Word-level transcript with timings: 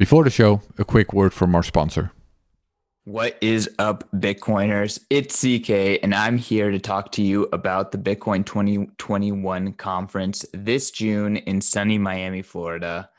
Before 0.00 0.24
the 0.24 0.30
show, 0.30 0.62
a 0.78 0.84
quick 0.86 1.12
word 1.12 1.34
from 1.34 1.54
our 1.54 1.62
sponsor. 1.62 2.12
What 3.04 3.36
is 3.42 3.68
up, 3.78 4.10
Bitcoiners? 4.12 4.98
It's 5.10 5.38
CK, 5.38 6.02
and 6.02 6.14
I'm 6.14 6.38
here 6.38 6.70
to 6.70 6.78
talk 6.78 7.12
to 7.12 7.22
you 7.22 7.50
about 7.52 7.92
the 7.92 7.98
Bitcoin 7.98 8.46
2021 8.46 9.74
conference 9.74 10.46
this 10.54 10.90
June 10.90 11.36
in 11.36 11.60
sunny 11.60 11.98
Miami, 11.98 12.40
Florida. 12.40 13.09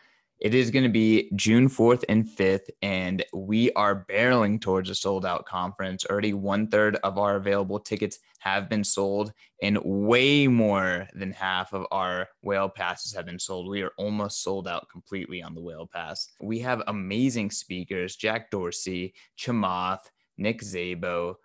It 0.42 0.56
is 0.56 0.72
going 0.72 0.86
to 0.86 0.90
be 0.90 1.30
June 1.36 1.70
4th 1.70 2.04
and 2.10 2.28
5th, 2.28 2.68
and 2.82 3.24
we 3.32 3.72
are 3.74 4.08
barreling 4.10 4.60
towards 4.60 4.90
a 4.90 4.96
sold 4.96 5.24
out 5.24 5.46
conference. 5.46 6.04
Already 6.04 6.34
one 6.34 6.68
third 6.68 6.96
of 7.04 7.20
our 7.20 7.36
available 7.36 7.80
tickets 7.80 8.18
have 8.40 8.68
been 8.68 8.84
sold, 8.84 9.34
and 9.62 9.78
way 9.84 10.48
more 10.48 11.08
than 11.14 11.32
half 11.32 11.74
of 11.74 11.86
our 11.92 12.28
whale 12.42 12.70
passes 12.70 13.14
have 13.14 13.28
been 13.28 13.38
sold. 13.38 13.70
We 13.70 13.84
are 13.84 13.92
almost 13.98 14.42
sold 14.42 14.68
out 14.68 14.90
completely 14.92 15.44
on 15.44 15.54
the 15.54 15.62
whale 15.62 15.86
pass. 15.86 16.28
We 16.42 16.58
have 16.62 16.82
amazing 16.88 17.52
speakers 17.52 18.16
Jack 18.16 18.50
Dorsey, 18.50 19.14
Chamath, 19.38 20.10
Nick 20.40 20.64
Szabo, 20.64 21.36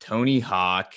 Tony 0.00 0.40
Hawk. 0.40 0.94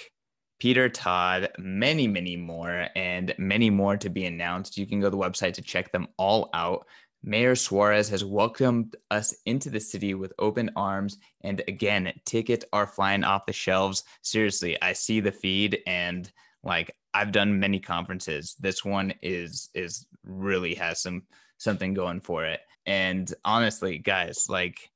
Peter 0.59 0.89
Todd, 0.89 1.49
many, 1.57 2.05
many 2.05 2.35
more, 2.35 2.87
and 2.93 3.33
many 3.37 3.69
more 3.69 3.95
to 3.95 4.09
be 4.09 4.25
announced. 4.25 4.77
You 4.77 4.85
can 4.85 4.99
go 4.99 5.05
to 5.05 5.11
the 5.11 5.17
website 5.17 5.53
to 5.53 5.61
check 5.61 5.89
them 5.93 6.09
all 6.17 6.49
out. 6.53 6.85
Mayor 7.21 7.55
Suarez 7.55 8.07
has 8.09 8.23
welcomed 8.23 8.95
us 9.11 9.35
into 9.45 9.69
the 9.69 9.79
city 9.79 10.13
with 10.13 10.33
open 10.39 10.71
arms. 10.75 11.17
And 11.41 11.61
again, 11.67 12.13
tickets 12.25 12.65
are 12.71 12.87
flying 12.87 13.23
off 13.23 13.45
the 13.45 13.53
shelves. 13.53 14.03
Seriously, 14.21 14.81
I 14.81 14.93
see 14.93 15.19
the 15.19 15.31
feed 15.31 15.81
and 15.85 16.31
like 16.63 16.95
I've 17.13 17.31
done 17.31 17.59
many 17.59 17.79
conferences. 17.79 18.55
This 18.59 18.85
one 18.85 19.13
is 19.21 19.69
is 19.73 20.07
really 20.23 20.75
has 20.75 21.01
some 21.01 21.23
something 21.57 21.93
going 21.93 22.21
for 22.21 22.45
it. 22.45 22.61
And 22.85 23.31
honestly, 23.43 23.97
guys, 23.97 24.45
like 24.47 24.89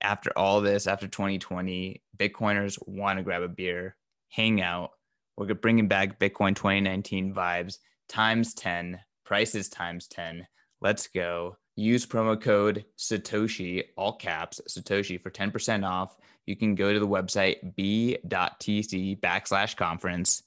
after 0.00 0.30
all 0.36 0.60
this, 0.60 0.86
after 0.86 1.08
2020, 1.08 2.02
Bitcoiners 2.16 2.78
want 2.86 3.18
to 3.18 3.22
grab 3.22 3.42
a 3.42 3.48
beer, 3.48 3.96
hang 4.28 4.62
out. 4.62 4.90
We're 5.36 5.52
bringing 5.54 5.88
back 5.88 6.18
Bitcoin 6.18 6.56
2019 6.56 7.34
vibes 7.34 7.78
times 8.08 8.54
10, 8.54 8.98
prices 9.24 9.68
times 9.68 10.06
10. 10.08 10.46
Let's 10.80 11.08
go 11.08 11.56
use 11.76 12.06
promo 12.06 12.40
code 12.40 12.84
Satoshi, 12.98 13.84
all 13.96 14.14
caps, 14.14 14.60
Satoshi 14.68 15.22
for 15.22 15.30
10% 15.30 15.86
off. 15.86 16.16
You 16.46 16.56
can 16.56 16.74
go 16.74 16.92
to 16.92 16.98
the 16.98 17.06
website 17.06 17.76
b.tc 17.76 19.20
backslash 19.20 19.76
conference. 19.76 20.42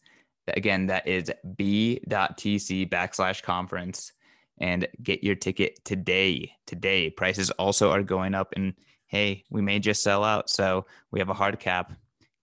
Again, 0.47 0.88
that 0.88 1.07
is 1.07 1.31
b.tc 1.55 2.89
backslash 2.89 3.44
conference 3.44 4.11
and 4.59 4.88
get 5.02 5.23
your 5.23 5.35
ticket 5.35 5.83
today. 5.85 6.52
Today, 6.66 7.09
prices 7.09 7.52
also 7.52 7.91
are 7.91 8.03
going 8.03 8.33
up. 8.33 8.53
And 8.55 8.73
hey, 9.05 9.44
we 9.50 9.61
may 9.61 9.80
just 9.80 10.02
sell 10.02 10.23
out. 10.23 10.50
So 10.50 10.85
we 11.11 11.19
have 11.19 11.30
a 11.30 11.33
hard 11.35 11.59
cap. 11.59 11.94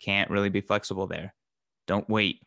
Can't 0.00 0.30
really 0.30 0.50
be 0.50 0.60
flexible 0.60 1.06
there. 1.06 1.34
Don't 1.86 2.08
wait. 2.08 2.45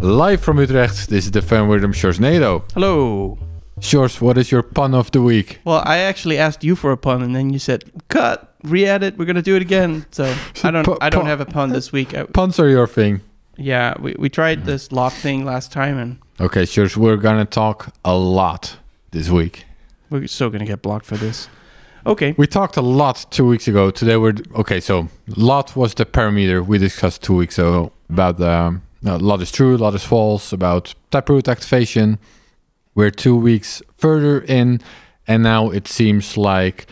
Live 0.00 0.40
from 0.40 0.60
Utrecht, 0.60 1.08
this 1.08 1.24
is 1.24 1.32
the 1.32 1.40
Van 1.40 1.68
Wirdum 1.68 1.92
Nado. 2.20 2.62
Hello. 2.72 3.36
Sjors, 3.80 4.20
what 4.20 4.38
is 4.38 4.52
your 4.52 4.62
pun 4.62 4.94
of 4.94 5.10
the 5.10 5.20
week? 5.20 5.58
Well, 5.64 5.82
I 5.84 5.98
actually 5.98 6.38
asked 6.38 6.62
you 6.62 6.76
for 6.76 6.92
a 6.92 6.96
pun, 6.96 7.20
and 7.20 7.34
then 7.34 7.50
you 7.50 7.58
said, 7.58 7.82
"Cut, 8.08 8.54
re-edit. 8.62 9.18
We're 9.18 9.24
gonna 9.24 9.42
do 9.42 9.56
it 9.56 9.62
again." 9.62 10.06
So 10.12 10.24
I 10.62 10.70
don't, 10.70 10.88
I 11.00 11.10
don't 11.10 11.26
have 11.26 11.40
a 11.40 11.46
pun 11.46 11.70
this 11.70 11.90
week. 11.90 12.14
I, 12.14 12.22
Puns 12.24 12.60
are 12.60 12.68
your 12.68 12.86
thing. 12.86 13.22
Yeah, 13.56 13.94
we, 14.00 14.14
we 14.16 14.28
tried 14.28 14.66
this 14.66 14.92
lock 14.92 15.12
thing 15.12 15.44
last 15.44 15.72
time, 15.72 15.98
and 15.98 16.18
okay, 16.40 16.62
Sjors, 16.62 16.96
we're 16.96 17.16
gonna 17.16 17.44
talk 17.44 17.92
a 18.04 18.16
lot 18.16 18.76
this 19.10 19.28
week. 19.28 19.64
We're 20.10 20.28
still 20.28 20.50
gonna 20.50 20.64
get 20.66 20.80
blocked 20.80 21.06
for 21.06 21.16
this. 21.16 21.48
Okay. 22.06 22.34
We 22.38 22.46
talked 22.46 22.76
a 22.76 22.82
lot 22.82 23.26
two 23.30 23.46
weeks 23.46 23.66
ago. 23.66 23.90
Today 23.90 24.16
we're 24.16 24.34
okay. 24.54 24.78
So 24.78 25.08
lot 25.36 25.74
was 25.74 25.94
the 25.94 26.06
parameter 26.06 26.64
we 26.64 26.78
discussed 26.78 27.24
two 27.24 27.34
weeks 27.34 27.58
ago 27.58 27.90
about 28.08 28.38
the. 28.38 28.50
Um, 28.50 28.82
a 29.04 29.18
lot 29.18 29.40
is 29.42 29.52
true, 29.52 29.76
a 29.76 29.78
lot 29.78 29.94
is 29.94 30.04
false 30.04 30.52
about 30.52 30.94
Taproot 31.10 31.48
activation. 31.48 32.18
We're 32.94 33.10
two 33.10 33.36
weeks 33.36 33.82
further 33.96 34.40
in, 34.40 34.80
and 35.26 35.42
now 35.42 35.70
it 35.70 35.86
seems 35.86 36.36
like 36.36 36.86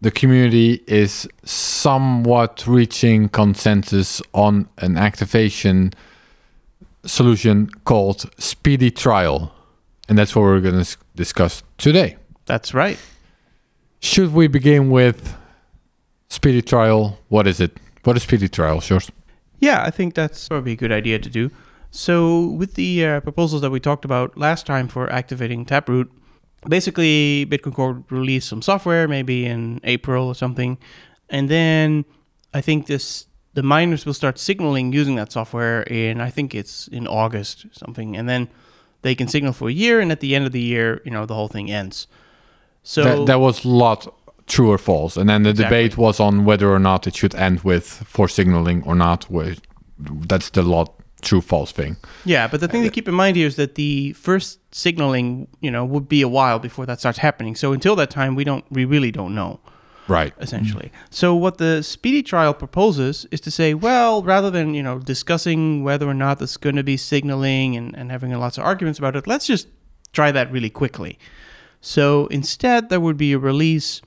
the 0.00 0.10
community 0.10 0.82
is 0.88 1.28
somewhat 1.44 2.66
reaching 2.66 3.28
consensus 3.28 4.20
on 4.34 4.68
an 4.78 4.96
activation 4.96 5.92
solution 7.04 7.68
called 7.84 8.28
Speedy 8.40 8.90
Trial. 8.90 9.54
And 10.08 10.18
that's 10.18 10.34
what 10.34 10.42
we're 10.42 10.60
going 10.60 10.82
to 10.84 10.96
discuss 11.14 11.62
today. 11.78 12.16
That's 12.46 12.74
right. 12.74 12.98
Should 14.00 14.34
we 14.34 14.48
begin 14.48 14.90
with 14.90 15.36
Speedy 16.28 16.62
Trial? 16.62 17.18
What 17.28 17.46
is 17.46 17.60
it? 17.60 17.78
What 18.02 18.16
is 18.16 18.24
Speedy 18.24 18.48
Trial, 18.48 18.78
Sjors? 18.78 19.08
Yeah, 19.62 19.84
I 19.84 19.90
think 19.90 20.14
that's 20.14 20.48
probably 20.48 20.72
a 20.72 20.76
good 20.76 20.90
idea 20.90 21.20
to 21.20 21.30
do. 21.30 21.52
So, 21.92 22.46
with 22.46 22.74
the 22.74 23.06
uh, 23.06 23.20
proposals 23.20 23.62
that 23.62 23.70
we 23.70 23.78
talked 23.78 24.04
about 24.04 24.36
last 24.36 24.66
time 24.66 24.88
for 24.88 25.08
activating 25.12 25.64
Taproot, 25.64 26.10
basically 26.68 27.46
Bitcoin 27.48 27.72
Core 27.72 28.04
released 28.10 28.48
some 28.48 28.60
software, 28.60 29.06
maybe 29.06 29.46
in 29.46 29.80
April 29.84 30.26
or 30.26 30.34
something, 30.34 30.78
and 31.28 31.48
then 31.48 32.04
I 32.52 32.60
think 32.60 32.86
this 32.86 33.26
the 33.54 33.62
miners 33.62 34.04
will 34.04 34.14
start 34.14 34.36
signaling 34.38 34.92
using 34.92 35.14
that 35.14 35.30
software 35.30 35.82
in 35.82 36.20
I 36.20 36.30
think 36.30 36.56
it's 36.56 36.88
in 36.88 37.06
August 37.06 37.66
something, 37.70 38.16
and 38.16 38.28
then 38.28 38.48
they 39.02 39.14
can 39.14 39.28
signal 39.28 39.52
for 39.52 39.68
a 39.68 39.72
year, 39.72 40.00
and 40.00 40.10
at 40.10 40.18
the 40.18 40.34
end 40.34 40.44
of 40.44 40.50
the 40.50 40.60
year, 40.60 41.00
you 41.04 41.12
know, 41.12 41.24
the 41.24 41.34
whole 41.34 41.48
thing 41.48 41.70
ends. 41.70 42.08
So 42.82 43.04
that, 43.04 43.26
that 43.26 43.40
was 43.40 43.64
a 43.64 43.68
lot 43.68 44.12
true 44.46 44.70
or 44.70 44.78
false. 44.78 45.16
And 45.16 45.28
then 45.28 45.42
the 45.42 45.50
exactly. 45.50 45.76
debate 45.76 45.96
was 45.96 46.20
on 46.20 46.44
whether 46.44 46.70
or 46.70 46.78
not 46.78 47.06
it 47.06 47.16
should 47.16 47.34
end 47.34 47.60
with 47.60 47.86
for 47.86 48.28
signaling 48.28 48.82
or 48.84 48.94
not. 48.94 49.24
Where 49.24 49.54
that's 49.98 50.50
the 50.50 50.62
lot 50.62 50.94
true 51.22 51.40
false 51.40 51.72
thing. 51.72 51.96
Yeah, 52.24 52.48
but 52.48 52.60
the 52.60 52.68
thing 52.68 52.82
to 52.82 52.90
keep 52.90 53.08
in 53.08 53.14
mind 53.14 53.36
here 53.36 53.46
is 53.46 53.56
that 53.56 53.76
the 53.76 54.12
first 54.14 54.58
signaling, 54.74 55.48
you 55.60 55.70
know, 55.70 55.84
would 55.84 56.08
be 56.08 56.20
a 56.20 56.28
while 56.28 56.58
before 56.58 56.84
that 56.86 56.98
starts 57.00 57.18
happening. 57.18 57.54
So 57.54 57.72
until 57.72 57.96
that 57.96 58.10
time, 58.10 58.34
we 58.34 58.44
don't, 58.44 58.64
we 58.70 58.84
really 58.84 59.10
don't 59.10 59.34
know. 59.34 59.60
Right. 60.08 60.34
Essentially. 60.40 60.86
Mm-hmm. 60.86 61.06
So 61.10 61.34
what 61.34 61.58
the 61.58 61.82
speedy 61.82 62.24
trial 62.24 62.54
proposes 62.54 63.24
is 63.30 63.40
to 63.42 63.52
say, 63.52 63.72
well, 63.72 64.22
rather 64.22 64.50
than, 64.50 64.74
you 64.74 64.82
know, 64.82 64.98
discussing 64.98 65.84
whether 65.84 66.08
or 66.08 66.14
not 66.14 66.38
there's 66.38 66.56
going 66.56 66.76
to 66.76 66.82
be 66.82 66.96
signaling 66.96 67.76
and, 67.76 67.96
and 67.96 68.10
having 68.10 68.32
lots 68.32 68.58
of 68.58 68.64
arguments 68.64 68.98
about 68.98 69.14
it, 69.14 69.28
let's 69.28 69.46
just 69.46 69.68
try 70.12 70.32
that 70.32 70.50
really 70.50 70.70
quickly. 70.70 71.18
So 71.80 72.26
instead, 72.26 72.88
there 72.88 73.00
would 73.00 73.16
be 73.16 73.32
a 73.32 73.38
release 73.38 74.02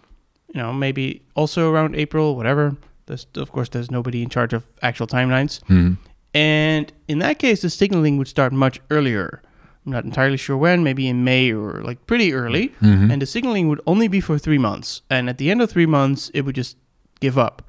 you 0.54 0.62
know, 0.62 0.74
maybe 0.74 1.22
also 1.36 1.72
around 1.72 1.96
April, 1.96 2.36
whatever. 2.36 2.76
There's, 3.06 3.28
of 3.36 3.52
course, 3.52 3.70
there's 3.70 3.92
nobody 3.92 4.24
in 4.24 4.30
charge 4.30 4.54
of 4.54 4.66
actual 4.82 5.08
timelines. 5.08 5.62
Mm. 5.64 5.98
And 6.34 6.92
in 7.08 7.20
that 7.20 7.40
case, 7.40 7.62
the 7.62 7.70
signaling 7.70 8.18
would 8.18 8.28
start 8.28 8.52
much 8.52 8.80
earlier. 8.90 9.42
I'm 9.86 9.92
not 9.92 10.04
entirely 10.04 10.38
sure 10.38 10.58
when, 10.58 10.84
maybe 10.84 11.08
in 11.08 11.24
May 11.24 11.52
or 11.52 11.82
like 11.84 12.06
pretty 12.08 12.34
early. 12.34 12.70
Mm-hmm. 12.82 13.12
And 13.12 13.22
the 13.22 13.26
signaling 13.26 13.68
would 13.68 13.82
only 13.86 14.08
be 14.08 14.20
for 14.20 14.40
three 14.40 14.58
months. 14.58 15.02
And 15.10 15.30
at 15.30 15.38
the 15.38 15.52
end 15.52 15.62
of 15.62 15.70
three 15.70 15.86
months, 15.86 16.32
it 16.34 16.42
would 16.42 16.56
just 16.56 16.78
give 17.20 17.38
up. 17.38 17.62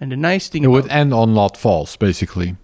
And 0.00 0.10
the 0.10 0.16
nice 0.16 0.48
thing 0.48 0.64
it 0.64 0.68
would 0.68 0.88
end 0.88 1.14
on 1.14 1.34
lot 1.34 1.56
Falls, 1.56 1.96
basically. 1.96 2.56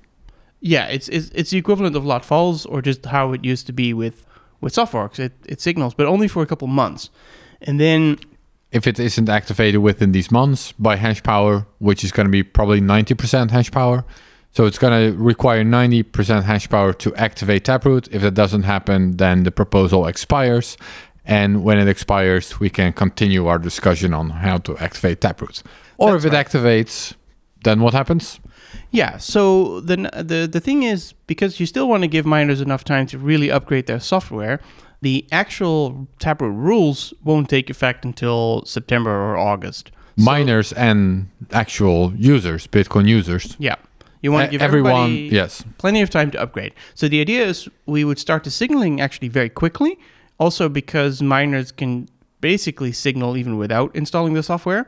Yeah, 0.61 0.87
it's, 0.87 1.09
it's 1.09 1.31
it's 1.35 1.51
the 1.51 1.59
equivalent 1.59 1.95
of 1.95 2.05
lot 2.05 2.25
Falls, 2.25 2.67
or 2.67 2.83
just 2.83 3.07
how 3.07 3.33
it 3.33 3.45
used 3.45 3.67
to 3.67 3.73
be 3.73 3.95
with 3.95 4.27
with 4.61 4.73
soft 4.73 4.91
forks. 4.91 5.21
It 5.21 5.33
it 5.47 5.61
signals, 5.61 5.95
but 5.95 6.07
only 6.07 6.27
for 6.27 6.43
a 6.43 6.47
couple 6.47 6.67
months, 6.67 7.11
and 7.63 7.79
then 7.79 8.19
if 8.71 8.87
it 8.87 8.99
isn't 8.99 9.29
activated 9.29 9.81
within 9.81 10.13
these 10.13 10.31
months 10.31 10.73
by 10.73 10.97
hash 10.97 11.23
power, 11.23 11.67
which 11.79 12.05
is 12.05 12.13
going 12.13 12.27
to 12.27 12.31
be 12.31 12.43
probably 12.43 12.81
90% 12.81 13.51
hash 13.51 13.71
power. 13.71 14.05
So 14.53 14.67
it's 14.67 14.79
going 14.79 15.13
to 15.13 15.19
require 15.19 15.63
90% 15.63 16.43
hash 16.45 16.69
power 16.69 16.93
to 16.95 17.15
activate 17.17 17.65
Taproot. 17.65 18.09
If 18.11 18.23
that 18.23 18.35
doesn't 18.35 18.65
happen, 18.65 19.17
then 19.17 19.45
the 19.45 19.51
proposal 19.51 20.07
expires. 20.07 20.77
And 21.25 21.63
when 21.63 21.79
it 21.79 21.89
expires, 21.89 22.59
we 22.59 22.71
can 22.71 22.93
continue 22.93 23.47
our 23.47 23.59
discussion 23.59 24.15
on 24.15 24.31
how 24.31 24.59
to 24.59 24.77
activate 24.79 25.21
Taproot. 25.21 25.63
Or 25.99 26.13
That's 26.13 26.25
if 26.25 26.33
it 26.33 26.37
right. 26.37 26.47
activates, 26.47 27.15
then 27.65 27.81
what 27.81 27.93
happens? 27.93 28.41
Yeah. 28.91 29.19
So 29.19 29.81
the 29.81 29.97
the 30.15 30.49
the 30.51 30.61
thing 30.61 30.83
is 30.83 31.13
because 31.27 31.61
you 31.61 31.67
still 31.67 31.89
want 31.89 32.03
to 32.03 32.09
give 32.09 32.25
miners 32.25 32.61
enough 32.61 32.85
time 32.85 33.07
to 33.09 33.19
really 33.19 33.51
upgrade 33.51 33.87
their 33.87 34.01
software 34.01 34.61
the 35.01 35.27
actual 35.31 36.09
Taproot 36.19 36.55
rules 36.55 37.15
won't 37.23 37.49
take 37.49 37.71
effect 37.71 38.05
until 38.05 38.65
September 38.65 39.11
or 39.11 39.37
August. 39.37 39.91
Miners 40.17 40.69
so, 40.69 40.77
and 40.77 41.29
actual 41.53 42.13
users, 42.17 42.67
Bitcoin 42.67 43.07
users. 43.07 43.57
Yeah. 43.59 43.77
You 44.21 44.33
want 44.33 44.47
to 44.47 44.51
give 44.51 44.63
everyone 44.63 45.13
yes 45.13 45.63
plenty 45.79 46.01
of 46.01 46.11
time 46.11 46.33
to 46.33 46.41
upgrade. 46.41 46.75
So 46.97 47.07
the 47.07 47.21
idea 47.21 47.45
is 47.45 47.69
we 47.87 48.05
would 48.05 48.19
start 48.19 48.43
the 48.43 48.51
signaling 48.51 49.01
actually 49.01 49.29
very 49.29 49.49
quickly. 49.49 49.97
Also 50.41 50.69
because 50.69 51.23
miners 51.23 51.71
can 51.71 52.09
basically 52.41 52.91
signal 52.91 53.37
even 53.37 53.59
without 53.59 53.95
installing 53.95 54.35
the 54.35 54.43
software. 54.43 54.87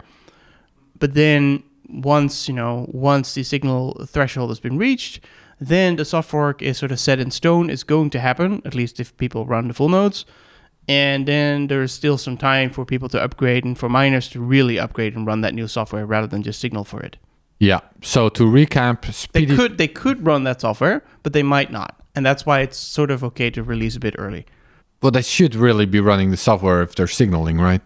But 0.99 1.15
then 1.15 1.63
once, 1.93 2.49
you 2.49 2.55
know, 2.55 2.87
once 2.93 3.35
the 3.35 3.43
signal 3.43 4.07
threshold 4.09 4.51
has 4.51 4.61
been 4.61 4.79
reached, 4.79 5.21
then 5.59 5.97
the 5.97 6.05
soft 6.05 6.31
fork 6.31 6.63
is 6.63 6.79
sort 6.79 6.93
of 6.93 6.99
set 7.01 7.19
in 7.21 7.31
stone. 7.31 7.71
It's 7.71 7.83
going 7.83 8.11
to 8.11 8.21
happen, 8.21 8.63
at 8.65 8.75
least 8.75 8.99
if 9.01 9.17
people 9.17 9.45
run 9.47 9.69
the 9.69 9.75
full 9.75 9.89
nodes. 9.89 10.25
And 10.89 11.27
then 11.27 11.67
there's 11.69 11.93
still 11.93 12.19
some 12.19 12.37
time 12.37 12.71
for 12.71 12.85
people 12.85 13.09
to 13.11 13.23
upgrade 13.23 13.65
and 13.65 13.79
for 13.79 13.89
miners 13.89 14.29
to 14.31 14.41
really 14.41 14.79
upgrade 14.79 15.15
and 15.15 15.27
run 15.27 15.43
that 15.43 15.55
new 15.55 15.69
software 15.69 16.07
rather 16.07 16.27
than 16.27 16.43
just 16.43 16.61
signal 16.61 16.85
for 16.85 17.01
it. 17.01 17.17
Yeah. 17.59 17.81
So 18.03 18.29
to 18.31 18.45
recap, 18.45 19.05
They 19.33 19.45
could 19.47 19.77
they 19.77 19.89
could 19.89 20.25
run 20.27 20.45
that 20.45 20.61
software, 20.63 21.05
but 21.23 21.33
they 21.33 21.43
might 21.43 21.71
not. 21.71 21.95
And 22.15 22.25
that's 22.27 22.45
why 22.47 22.61
it's 22.61 22.79
sort 22.79 23.11
of 23.11 23.23
okay 23.23 23.51
to 23.51 23.63
release 23.63 23.97
a 23.97 24.01
bit 24.01 24.15
early. 24.19 24.47
well, 25.03 25.13
they 25.13 25.23
should 25.23 25.55
really 25.55 25.87
be 25.87 26.01
running 26.01 26.31
the 26.31 26.37
software 26.37 26.83
if 26.83 26.95
they're 26.95 27.07
signaling, 27.07 27.59
right? 27.61 27.83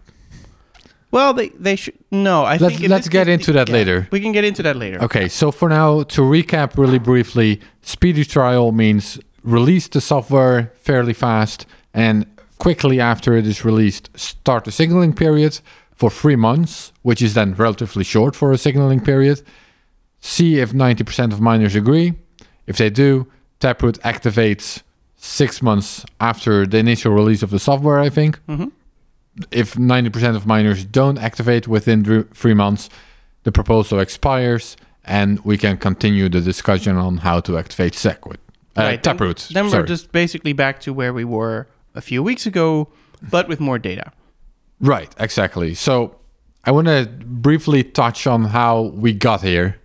Well, 1.15 1.33
they 1.33 1.49
they 1.67 1.75
should 1.77 1.93
no. 2.11 2.43
I 2.43 2.57
Let's- 2.57 2.77
think 2.77 2.89
let's 2.89 3.09
get 3.09 3.27
case, 3.27 3.33
into 3.35 3.51
that 3.53 3.69
later. 3.69 4.07
We 4.11 4.19
can 4.19 4.33
get 4.33 4.43
into 4.43 4.61
that 4.63 4.75
later. 4.75 4.99
Okay, 5.07 5.27
so 5.29 5.51
for 5.51 5.69
now, 5.69 6.03
to 6.15 6.21
recap 6.21 6.77
really 6.77 6.99
briefly, 6.99 7.59
speedy 7.81 8.25
trial 8.25 8.71
means 8.73 9.17
release 9.43 9.87
the 9.89 10.01
software 10.01 10.71
fairly 10.87 11.13
fast 11.13 11.65
and 11.93 12.25
quickly 12.57 12.99
after 12.99 13.37
it 13.37 13.45
is 13.47 13.63
released, 13.63 14.09
start 14.15 14.63
the 14.65 14.71
signaling 14.71 15.13
period 15.13 15.59
for 15.95 16.09
three 16.11 16.35
months, 16.35 16.91
which 17.03 17.21
is 17.21 17.33
then 17.33 17.53
relatively 17.57 18.03
short 18.03 18.35
for 18.35 18.51
a 18.51 18.57
signaling 18.57 18.99
period. 18.99 19.41
See 20.19 20.59
if 20.59 20.73
90% 20.73 21.31
of 21.33 21.39
miners 21.39 21.75
agree. 21.75 22.13
If 22.67 22.75
they 22.77 22.89
do, 22.89 23.27
Taproot 23.59 23.99
activates 24.03 24.81
six 25.15 25.61
months 25.61 26.05
after 26.19 26.65
the 26.67 26.77
initial 26.77 27.13
release 27.13 27.43
of 27.43 27.49
the 27.51 27.59
software, 27.59 27.99
I 28.07 28.09
think. 28.09 28.39
Mhm. 28.49 28.71
If 29.51 29.75
90% 29.75 30.35
of 30.35 30.45
miners 30.45 30.85
don't 30.85 31.17
activate 31.17 31.67
within 31.67 32.23
three 32.33 32.53
months, 32.53 32.89
the 33.43 33.51
proposal 33.51 33.99
expires 33.99 34.77
and 35.03 35.39
we 35.45 35.57
can 35.57 35.77
continue 35.77 36.29
the 36.29 36.41
discussion 36.41 36.97
on 36.97 37.17
how 37.17 37.39
to 37.41 37.57
activate 37.57 37.93
Segwit. 37.93 38.37
Uh, 38.77 38.81
Right, 38.81 39.03
then- 39.03 39.17
Taproot. 39.17 39.47
Then 39.53 39.69
sorry. 39.69 39.83
we're 39.83 39.87
just 39.87 40.11
basically 40.11 40.53
back 40.53 40.79
to 40.81 40.93
where 40.93 41.13
we 41.13 41.23
were 41.23 41.67
a 41.93 42.01
few 42.01 42.23
weeks 42.23 42.45
ago, 42.45 42.89
but 43.29 43.47
with 43.47 43.59
more 43.59 43.77
data. 43.79 44.11
Right, 44.81 45.13
exactly. 45.19 45.73
So 45.75 46.15
I 46.65 46.71
want 46.71 46.87
to 46.87 47.07
briefly 47.25 47.83
touch 47.83 48.27
on 48.27 48.45
how 48.45 48.91
we 48.95 49.13
got 49.13 49.41
here 49.41 49.77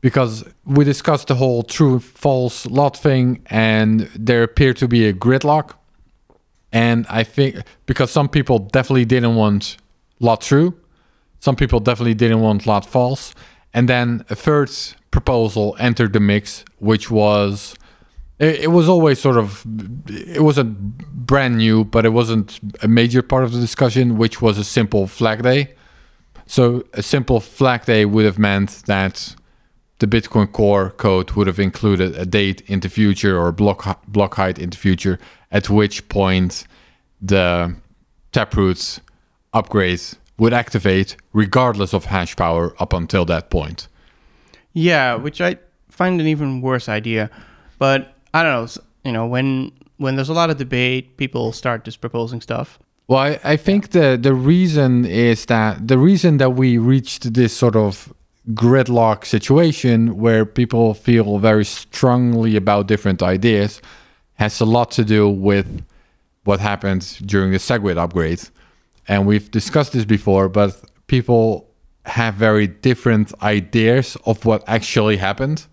because 0.00 0.44
we 0.64 0.84
discussed 0.84 1.28
the 1.28 1.34
whole 1.34 1.62
true 1.62 1.98
false 1.98 2.64
lot 2.66 2.96
thing 2.96 3.42
and 3.46 4.08
there 4.16 4.42
appeared 4.42 4.76
to 4.78 4.88
be 4.88 5.06
a 5.06 5.12
gridlock. 5.12 5.72
And 6.72 7.06
I 7.08 7.24
think 7.24 7.56
because 7.86 8.10
some 8.10 8.28
people 8.28 8.58
definitely 8.58 9.04
didn't 9.04 9.34
want 9.34 9.76
lot 10.20 10.40
true, 10.40 10.74
some 11.40 11.56
people 11.56 11.80
definitely 11.80 12.14
didn't 12.14 12.40
want 12.40 12.66
lot 12.66 12.86
false. 12.86 13.34
And 13.72 13.88
then 13.88 14.24
a 14.30 14.34
third 14.34 14.70
proposal 15.10 15.76
entered 15.78 16.12
the 16.12 16.20
mix, 16.20 16.64
which 16.78 17.10
was 17.10 17.74
it, 18.38 18.60
it 18.60 18.70
was 18.70 18.88
always 18.88 19.20
sort 19.20 19.36
of 19.36 19.64
it 20.08 20.42
wasn't 20.42 20.98
brand 21.26 21.58
new 21.58 21.84
but 21.84 22.04
it 22.04 22.10
wasn't 22.10 22.58
a 22.82 22.88
major 22.88 23.22
part 23.22 23.44
of 23.44 23.52
the 23.52 23.60
discussion 23.60 24.16
which 24.16 24.42
was 24.42 24.58
a 24.58 24.64
simple 24.64 25.06
flag 25.06 25.42
day. 25.42 25.74
So 26.46 26.84
a 26.94 27.02
simple 27.02 27.40
flag 27.40 27.84
day 27.84 28.04
would 28.04 28.24
have 28.24 28.38
meant 28.38 28.82
that 28.86 29.36
the 30.00 30.06
bitcoin 30.06 30.50
core 30.50 30.90
code 30.90 31.32
would 31.32 31.46
have 31.46 31.60
included 31.60 32.16
a 32.16 32.26
date 32.26 32.62
in 32.62 32.80
the 32.80 32.88
future 32.88 33.38
or 33.38 33.52
block 33.52 34.02
block 34.06 34.34
height 34.34 34.58
in 34.58 34.70
the 34.70 34.76
future 34.76 35.18
at 35.50 35.68
which 35.68 36.08
point 36.08 36.64
the 37.20 37.74
taproot 38.32 39.00
upgrades 39.52 40.16
would 40.38 40.52
activate 40.52 41.16
regardless 41.32 41.92
of 41.92 42.06
hash 42.06 42.34
power 42.36 42.74
up 42.78 42.92
until 42.92 43.24
that 43.24 43.50
point 43.50 43.88
Yeah, 44.72 45.16
which 45.16 45.40
I 45.40 45.56
find 45.88 46.20
an 46.20 46.26
even 46.26 46.60
worse 46.62 46.88
idea. 46.88 47.30
But 47.78 48.14
I 48.32 48.42
don't 48.42 48.52
know. 48.54 48.82
You 49.04 49.12
know, 49.12 49.26
when 49.26 49.72
when 49.96 50.16
there's 50.16 50.28
a 50.30 50.34
lot 50.34 50.50
of 50.50 50.56
debate, 50.56 51.16
people 51.16 51.52
start 51.52 51.84
just 51.84 52.00
proposing 52.00 52.40
stuff. 52.40 52.78
Well, 53.08 53.18
I, 53.20 53.40
I 53.42 53.56
think 53.56 53.90
the 53.90 54.16
the 54.20 54.34
reason 54.34 55.04
is 55.04 55.46
that 55.46 55.88
the 55.88 55.98
reason 55.98 56.38
that 56.38 56.50
we 56.50 56.78
reached 56.78 57.34
this 57.34 57.56
sort 57.56 57.76
of 57.76 58.12
gridlock 58.54 59.24
situation 59.24 60.16
where 60.16 60.44
people 60.46 60.94
feel 60.94 61.38
very 61.38 61.64
strongly 61.64 62.56
about 62.56 62.86
different 62.86 63.22
ideas 63.22 63.80
has 64.40 64.58
a 64.58 64.64
lot 64.64 64.90
to 64.90 65.04
do 65.04 65.28
with 65.28 65.84
what 66.44 66.60
happened 66.60 67.02
during 67.26 67.52
the 67.52 67.58
Segwit 67.58 67.96
upgrades. 67.96 68.50
And 69.06 69.26
we've 69.26 69.50
discussed 69.50 69.92
this 69.92 70.06
before, 70.06 70.48
but 70.48 70.82
people 71.08 71.68
have 72.06 72.36
very 72.36 72.66
different 72.66 73.34
ideas 73.42 74.16
of 74.24 74.46
what 74.46 74.64
actually 74.66 75.18
happened. 75.18 75.66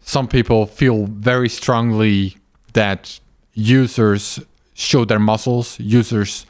Some 0.00 0.28
people 0.28 0.66
feel 0.66 1.06
very 1.06 1.48
strongly 1.48 2.36
that 2.74 3.18
users 3.54 4.40
showed 4.74 5.08
their 5.08 5.18
muscles, 5.18 5.80
users 5.80 6.44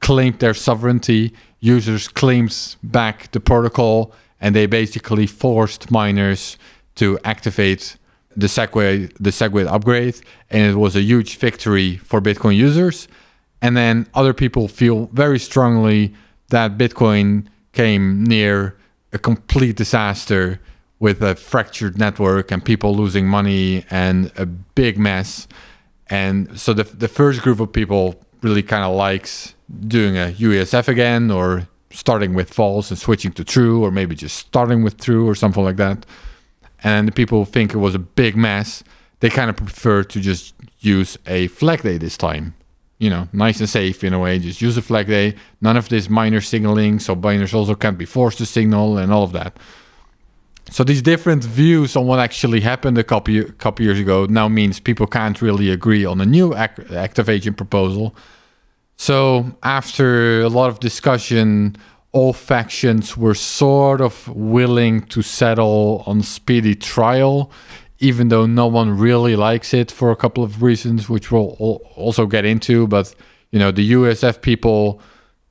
claimed 0.00 0.38
their 0.38 0.54
sovereignty, 0.54 1.34
users 1.60 2.08
claimed 2.08 2.76
back 2.82 3.30
the 3.32 3.40
protocol, 3.40 4.14
and 4.40 4.56
they 4.56 4.64
basically 4.64 5.26
forced 5.26 5.90
miners 5.90 6.56
to 6.94 7.18
activate 7.22 7.98
the 8.36 8.46
SegWit 8.46 9.16
the 9.18 9.30
SegWit 9.30 9.66
upgrade, 9.66 10.20
and 10.50 10.70
it 10.70 10.76
was 10.76 10.94
a 10.94 11.02
huge 11.02 11.36
victory 11.38 11.96
for 11.96 12.20
Bitcoin 12.20 12.56
users. 12.56 13.08
And 13.62 13.76
then 13.76 14.06
other 14.14 14.34
people 14.34 14.68
feel 14.68 15.06
very 15.12 15.38
strongly 15.38 16.14
that 16.50 16.76
Bitcoin 16.76 17.46
came 17.72 18.22
near 18.24 18.76
a 19.12 19.18
complete 19.18 19.76
disaster 19.76 20.60
with 20.98 21.22
a 21.22 21.34
fractured 21.34 21.98
network 21.98 22.50
and 22.50 22.64
people 22.64 22.94
losing 22.94 23.26
money 23.26 23.84
and 23.90 24.30
a 24.36 24.46
big 24.46 24.98
mess. 24.98 25.48
And 26.08 26.58
so 26.58 26.72
the 26.72 26.84
the 26.84 27.08
first 27.08 27.42
group 27.42 27.60
of 27.60 27.72
people 27.72 28.20
really 28.42 28.62
kind 28.62 28.84
of 28.84 28.94
likes 28.94 29.54
doing 29.88 30.16
a 30.16 30.32
UASF 30.38 30.88
again 30.88 31.30
or 31.30 31.68
starting 31.90 32.34
with 32.34 32.52
false 32.52 32.90
and 32.90 32.98
switching 32.98 33.32
to 33.32 33.44
true 33.44 33.82
or 33.82 33.90
maybe 33.90 34.14
just 34.14 34.36
starting 34.36 34.82
with 34.82 35.00
true 35.00 35.28
or 35.28 35.34
something 35.34 35.64
like 35.64 35.76
that. 35.76 36.04
And 36.82 37.08
the 37.08 37.12
people 37.12 37.44
think 37.44 37.74
it 37.74 37.78
was 37.78 37.94
a 37.94 37.98
big 37.98 38.36
mess, 38.36 38.84
they 39.20 39.30
kind 39.30 39.50
of 39.50 39.56
prefer 39.56 40.02
to 40.04 40.20
just 40.20 40.54
use 40.80 41.18
a 41.26 41.48
flag 41.48 41.82
day 41.82 41.98
this 41.98 42.16
time. 42.16 42.54
You 42.98 43.10
know, 43.10 43.28
nice 43.32 43.60
and 43.60 43.68
safe 43.68 44.02
in 44.04 44.14
a 44.14 44.18
way. 44.18 44.38
Just 44.38 44.62
use 44.62 44.76
a 44.76 44.82
flag 44.82 45.06
day. 45.06 45.34
None 45.60 45.76
of 45.76 45.88
this 45.88 46.08
miner 46.08 46.40
signaling, 46.40 46.98
so 46.98 47.14
miners 47.14 47.52
also 47.52 47.74
can't 47.74 47.98
be 47.98 48.06
forced 48.06 48.38
to 48.38 48.46
signal 48.46 48.96
and 48.96 49.12
all 49.12 49.22
of 49.22 49.32
that. 49.32 49.58
So 50.70 50.82
these 50.82 51.02
different 51.02 51.44
views 51.44 51.94
on 51.94 52.06
what 52.06 52.18
actually 52.18 52.60
happened 52.60 52.98
a 52.98 53.04
couple 53.04 53.42
couple 53.58 53.84
years 53.84 54.00
ago 54.00 54.26
now 54.26 54.48
means 54.48 54.80
people 54.80 55.06
can't 55.06 55.40
really 55.40 55.70
agree 55.70 56.04
on 56.04 56.20
a 56.20 56.26
new 56.26 56.54
activation 56.54 57.54
proposal. 57.54 58.16
So 58.96 59.56
after 59.62 60.40
a 60.40 60.48
lot 60.48 60.70
of 60.70 60.80
discussion, 60.80 61.76
all 62.16 62.32
factions 62.32 63.14
were 63.14 63.34
sort 63.34 64.00
of 64.00 64.26
willing 64.28 65.02
to 65.02 65.20
settle 65.20 66.02
on 66.06 66.22
speedy 66.22 66.74
trial, 66.74 67.50
even 67.98 68.28
though 68.28 68.46
no 68.46 68.66
one 68.66 68.96
really 68.96 69.36
likes 69.36 69.74
it 69.74 69.90
for 69.90 70.10
a 70.10 70.16
couple 70.16 70.42
of 70.42 70.62
reasons, 70.62 71.10
which 71.10 71.30
we'll 71.30 71.50
also 71.94 72.24
get 72.24 72.46
into. 72.46 72.86
But 72.86 73.14
you 73.50 73.58
know, 73.58 73.70
the 73.70 73.92
USF 73.92 74.40
people, 74.40 74.98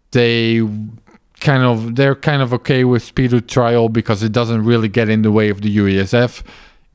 they 0.10 0.68
kind 1.40 1.62
of 1.62 1.98
they're 1.98 2.16
kind 2.16 2.42
of 2.42 2.52
okay 2.52 2.84
with 2.84 3.04
speedy 3.04 3.42
trial 3.42 3.88
because 3.88 4.24
it 4.24 4.32
doesn't 4.32 4.66
really 4.66 4.90
get 4.90 5.08
in 5.08 5.22
the 5.22 5.32
way 5.32 5.50
of 5.50 5.62
the 5.62 5.78
USF. 5.78 6.42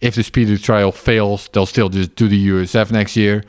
If 0.00 0.16
the 0.16 0.24
speedy 0.24 0.58
trial 0.58 0.90
fails, 0.90 1.48
they'll 1.52 1.72
still 1.74 1.90
just 1.90 2.16
do 2.16 2.26
the 2.26 2.48
USF 2.48 2.90
next 2.90 3.16
year. 3.16 3.44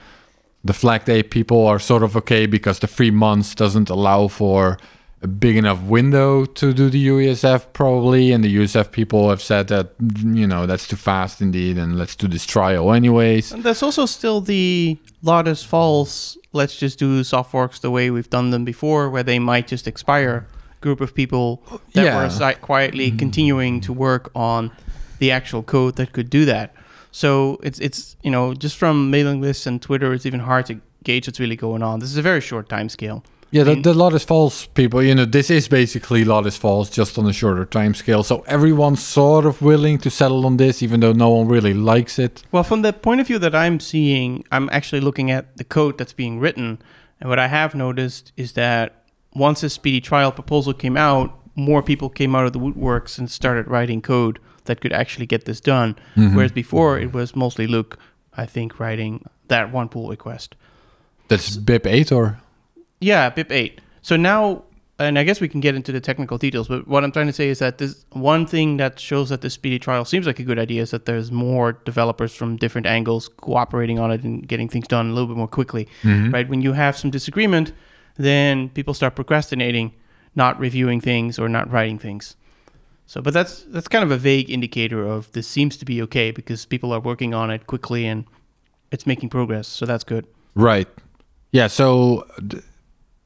The 0.63 0.73
flag 0.73 1.05
day 1.05 1.23
people 1.23 1.65
are 1.65 1.79
sort 1.79 2.03
of 2.03 2.15
okay 2.15 2.45
because 2.45 2.77
the 2.77 2.85
three 2.85 3.09
months 3.09 3.55
doesn't 3.55 3.89
allow 3.89 4.27
for 4.27 4.77
a 5.23 5.27
big 5.27 5.55
enough 5.55 5.81
window 5.83 6.45
to 6.45 6.73
do 6.73 6.89
the 6.89 7.07
UASF 7.07 7.73
probably, 7.73 8.31
and 8.31 8.43
the 8.43 8.55
USF 8.57 8.91
people 8.91 9.29
have 9.29 9.41
said 9.41 9.67
that 9.67 9.91
you 10.23 10.47
know 10.47 10.65
that's 10.65 10.87
too 10.87 10.95
fast 10.95 11.41
indeed, 11.41 11.77
and 11.77 11.97
let's 11.97 12.15
do 12.15 12.27
this 12.27 12.45
trial 12.45 12.91
anyways. 12.91 13.51
And 13.51 13.63
there's 13.63 13.83
also 13.83 14.05
still 14.05 14.41
the 14.41 14.97
is 15.45 15.63
false. 15.63 16.37
Let's 16.53 16.75
just 16.75 16.97
do 16.97 17.23
soft 17.23 17.51
forks 17.51 17.79
the 17.79 17.91
way 17.91 18.09
we've 18.09 18.29
done 18.29 18.49
them 18.49 18.65
before, 18.65 19.09
where 19.09 19.23
they 19.23 19.39
might 19.39 19.67
just 19.67 19.87
expire. 19.87 20.47
Group 20.81 20.99
of 20.99 21.13
people 21.13 21.61
that 21.93 22.05
Yeah. 22.05 22.23
were 22.23 22.29
si- 22.29 22.59
quietly 22.59 23.09
mm-hmm. 23.09 23.17
continuing 23.17 23.81
to 23.81 23.93
work 23.93 24.31
on 24.35 24.71
the 25.19 25.29
actual 25.29 25.61
code 25.61 25.95
that 25.97 26.11
could 26.11 26.31
do 26.31 26.43
that. 26.45 26.73
So 27.11 27.59
it's 27.61 27.77
it's 27.79 28.15
you 28.23 28.31
know 28.31 28.55
just 28.55 28.75
from 28.75 29.11
mailing 29.11 29.39
lists 29.41 29.67
and 29.67 29.79
Twitter, 29.79 30.11
it's 30.13 30.25
even 30.25 30.39
hard 30.39 30.65
to 30.65 30.81
gauge 31.03 31.27
what's 31.27 31.39
really 31.39 31.55
going 31.55 31.83
on. 31.83 31.99
This 31.99 32.09
is 32.09 32.17
a 32.17 32.23
very 32.23 32.41
short 32.41 32.67
time 32.67 32.89
scale. 32.89 33.23
Yeah, 33.51 33.63
the, 33.63 33.73
mean- 33.73 33.81
the 33.81 33.93
lot 33.93 34.13
is 34.13 34.23
false 34.23 34.65
people. 34.65 35.03
You 35.03 35.13
know, 35.13 35.25
this 35.25 35.49
is 35.49 35.67
basically 35.67 36.23
lot 36.23 36.47
is 36.47 36.57
false 36.57 36.89
just 36.89 37.17
on 37.17 37.27
a 37.27 37.33
shorter 37.33 37.65
time 37.65 37.93
scale. 37.93 38.23
So 38.23 38.43
everyone's 38.47 39.03
sort 39.03 39.45
of 39.45 39.61
willing 39.61 39.97
to 39.99 40.09
settle 40.09 40.45
on 40.45 40.57
this, 40.57 40.81
even 40.81 41.01
though 41.01 41.11
no 41.11 41.29
one 41.29 41.47
really 41.47 41.73
likes 41.73 42.17
it. 42.17 42.43
Well, 42.51 42.63
from 42.63 42.81
the 42.81 42.93
point 42.93 43.19
of 43.19 43.27
view 43.27 43.39
that 43.39 43.53
I'm 43.53 43.79
seeing, 43.79 44.45
I'm 44.51 44.69
actually 44.71 45.01
looking 45.01 45.31
at 45.31 45.57
the 45.57 45.65
code 45.65 45.97
that's 45.97 46.13
being 46.13 46.39
written. 46.39 46.81
And 47.19 47.29
what 47.29 47.39
I 47.39 47.47
have 47.47 47.75
noticed 47.75 48.31
is 48.37 48.53
that 48.53 49.03
once 49.33 49.63
a 49.63 49.69
speedy 49.69 50.01
trial 50.01 50.31
proposal 50.31 50.73
came 50.73 50.95
out, 50.95 51.37
more 51.55 51.83
people 51.83 52.09
came 52.09 52.35
out 52.35 52.45
of 52.45 52.53
the 52.53 52.59
woodworks 52.59 53.17
and 53.17 53.29
started 53.29 53.67
writing 53.67 54.01
code 54.01 54.39
that 54.65 54.79
could 54.79 54.93
actually 54.93 55.25
get 55.25 55.45
this 55.45 55.59
done. 55.59 55.95
Mm-hmm. 56.15 56.35
Whereas 56.35 56.51
before 56.51 56.99
it 56.99 57.13
was 57.13 57.35
mostly 57.35 57.67
Luke, 57.67 57.97
I 58.33 58.45
think, 58.45 58.79
writing 58.79 59.25
that 59.47 59.71
one 59.71 59.89
pull 59.89 60.09
request. 60.09 60.55
That's 61.27 61.57
BIP 61.57 61.85
eight 61.85 62.11
or 62.11 62.39
Yeah, 63.01 63.29
BIP 63.29 63.51
8. 63.51 63.81
So 64.01 64.15
now, 64.15 64.63
and 64.99 65.17
I 65.17 65.23
guess 65.23 65.41
we 65.41 65.49
can 65.49 65.59
get 65.59 65.75
into 65.75 65.91
the 65.91 65.99
technical 65.99 66.37
details, 66.37 66.67
but 66.67 66.87
what 66.87 67.03
I'm 67.03 67.11
trying 67.11 67.27
to 67.27 67.33
say 67.33 67.49
is 67.49 67.59
that 67.59 67.79
this 67.79 68.05
one 68.11 68.45
thing 68.45 68.77
that 68.77 68.99
shows 68.99 69.29
that 69.29 69.41
the 69.41 69.49
speedy 69.49 69.79
trial 69.79 70.05
seems 70.05 70.27
like 70.27 70.39
a 70.39 70.43
good 70.43 70.59
idea 70.59 70.83
is 70.83 70.91
that 70.91 71.05
there's 71.05 71.31
more 71.31 71.73
developers 71.73 72.33
from 72.33 72.55
different 72.57 72.85
angles 72.87 73.27
cooperating 73.27 73.97
on 73.99 74.11
it 74.11 74.23
and 74.23 74.47
getting 74.47 74.69
things 74.69 74.87
done 74.87 75.09
a 75.09 75.13
little 75.13 75.27
bit 75.27 75.37
more 75.37 75.47
quickly. 75.47 75.87
Mm-hmm. 76.03 76.31
Right? 76.31 76.47
When 76.47 76.61
you 76.61 76.73
have 76.73 76.95
some 76.95 77.09
disagreement, 77.09 77.73
then 78.15 78.69
people 78.69 78.93
start 78.93 79.15
procrastinating, 79.15 79.93
not 80.35 80.59
reviewing 80.59 81.01
things 81.01 81.39
or 81.39 81.49
not 81.49 81.69
writing 81.71 81.97
things. 81.97 82.35
So, 83.07 83.21
but 83.21 83.33
that's 83.33 83.63
that's 83.63 83.87
kind 83.87 84.03
of 84.03 84.11
a 84.11 84.17
vague 84.17 84.49
indicator 84.49 85.05
of 85.05 85.31
this 85.33 85.47
seems 85.47 85.75
to 85.77 85.85
be 85.85 86.01
okay 86.03 86.31
because 86.31 86.65
people 86.65 86.93
are 86.93 86.99
working 86.99 87.33
on 87.33 87.51
it 87.51 87.67
quickly 87.67 88.05
and 88.05 88.25
it's 88.91 89.05
making 89.05 89.29
progress. 89.29 89.67
So 89.67 89.85
that's 89.85 90.03
good. 90.03 90.27
right? 90.55 90.87
Yeah. 91.51 91.67
So 91.67 92.25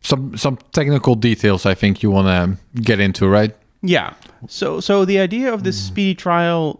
some 0.06 0.38
some 0.38 0.58
technical 0.72 1.16
details 1.16 1.66
I 1.66 1.76
think 1.76 2.04
you 2.04 2.12
want 2.14 2.28
to 2.28 2.82
get 2.82 3.00
into, 3.00 3.28
right? 3.28 3.56
Yeah. 3.82 4.14
So 4.48 4.80
so 4.80 5.06
the 5.06 5.20
idea 5.20 5.54
of 5.54 5.64
this 5.64 5.78
speedy 5.88 6.16
trial 6.16 6.80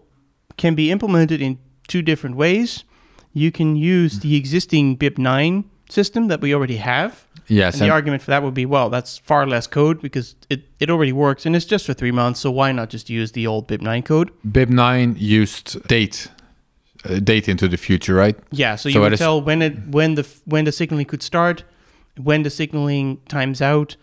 can 0.58 0.76
be 0.76 0.92
implemented 0.92 1.42
in 1.42 1.58
two 1.88 2.02
different 2.02 2.36
ways. 2.36 2.84
You 3.34 3.52
can 3.52 3.76
use 3.76 4.20
the 4.20 4.36
existing 4.38 4.98
BIP9 4.98 5.64
system 5.90 6.28
that 6.30 6.42
we 6.42 6.54
already 6.54 6.78
have. 6.78 7.12
Yes. 7.48 7.74
And 7.74 7.82
the 7.82 7.86
and- 7.86 7.94
argument 7.94 8.22
for 8.24 8.32
that 8.32 8.42
would 8.44 8.54
be, 8.54 8.66
well, 8.66 8.90
that's 8.90 9.18
far 9.20 9.46
less 9.46 9.68
code 9.68 10.02
because 10.02 10.36
it, 10.50 10.62
it 10.80 10.90
already 10.90 11.12
works 11.12 11.46
and 11.46 11.56
it's 11.56 11.66
just 11.66 11.86
for 11.86 11.94
three 11.94 12.12
months. 12.12 12.40
So 12.40 12.50
why 12.52 12.72
not 12.72 12.90
just 12.90 13.10
use 13.10 13.34
the 13.34 13.46
old 13.48 13.68
BIP9 13.68 14.04
code? 14.06 14.32
BIP9 14.48 15.16
used 15.20 15.86
date 15.88 16.30
uh, 17.04 17.20
date 17.20 17.50
into 17.50 17.68
the 17.68 17.78
future, 17.78 18.16
right? 18.16 18.36
Yeah. 18.52 18.76
So 18.78 18.90
you 18.90 18.94
So 18.94 19.02
would 19.02 19.18
tell 19.18 19.42
when 19.42 19.62
it 19.62 19.74
when 19.90 20.16
the 20.16 20.26
when 20.46 20.66
the 20.66 20.72
signaling 20.72 21.06
could 21.06 21.22
start, 21.22 21.64
when 22.18 22.44
the 22.44 22.50
signaling 22.50 23.18
times 23.28 23.62
out, 23.62 23.98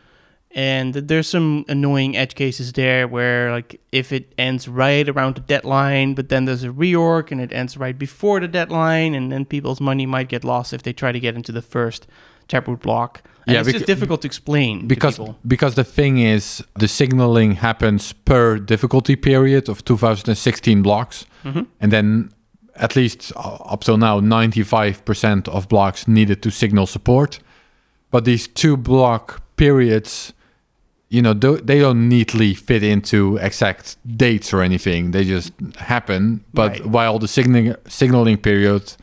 and 0.55 0.93
there's 0.95 1.29
some 1.29 1.65
annoying 1.69 2.15
edge 2.17 2.35
cases 2.35 2.73
there 2.75 3.09
where 3.09 3.51
like 3.51 3.81
if 3.91 4.13
it 4.13 4.35
ends 4.37 4.69
right 4.69 5.09
around 5.09 5.35
the 5.37 5.41
deadline, 5.41 6.15
but 6.15 6.29
then 6.29 6.45
there's 6.45 6.63
a 6.65 6.69
reorg 6.69 7.31
and 7.33 7.41
it 7.41 7.53
ends 7.53 7.77
right 7.79 7.99
before 7.99 8.39
the 8.41 8.49
deadline, 8.49 9.15
and 9.15 9.33
then 9.33 9.45
people's 9.47 9.81
money 9.81 10.05
might 10.07 10.29
get 10.29 10.45
lost 10.45 10.73
if 10.73 10.83
they 10.83 10.93
try 10.93 11.11
to 11.13 11.21
get 11.21 11.35
into 11.35 11.53
the 11.53 11.63
first 11.63 12.07
taproot 12.49 12.81
block. 12.81 13.23
And 13.47 13.55
Yeah, 13.55 13.61
it's 13.63 13.73
just 13.73 13.87
difficult 13.87 14.21
to 14.23 14.27
explain 14.27 14.87
Because 14.87 15.17
to 15.17 15.35
because 15.47 15.75
the 15.75 15.85
thing 15.85 16.19
is 16.19 16.63
the 16.79 16.87
signaling 16.87 17.53
happens 17.57 18.13
per 18.13 18.59
difficulty 18.59 19.17
period 19.17 19.69
of 19.69 19.83
2016 19.85 20.83
blocks, 20.83 21.27
Mm-hmm. 21.45 21.63
and 21.81 21.91
then 21.93 22.31
at 22.77 22.95
least 22.95 23.33
uh, 23.37 23.57
up 23.73 23.83
till 23.85 23.97
now 23.99 24.21
95% 24.21 25.49
of 25.49 25.69
blocks 25.69 26.07
needed 26.07 26.41
to 26.43 26.51
signal 26.51 26.87
support, 26.87 27.41
but 28.13 28.25
these 28.25 28.47
two 28.47 28.77
block 28.77 29.43
periods. 29.57 30.33
You 31.09 31.21
know, 31.21 31.35
they 31.35 31.79
don't 31.79 32.09
neatly 32.09 32.55
fit 32.55 32.83
into 32.83 33.37
exact 33.37 33.99
dates 34.17 34.55
or 34.55 34.63
anything. 34.63 35.11
They 35.11 35.25
just 35.25 35.53
happen. 35.77 36.43
But 36.55 36.71
Right. 36.71 36.87
while 36.87 37.19
the 37.19 37.29
signaling 37.29 37.75
signaling 37.87 38.39
period 38.39 38.95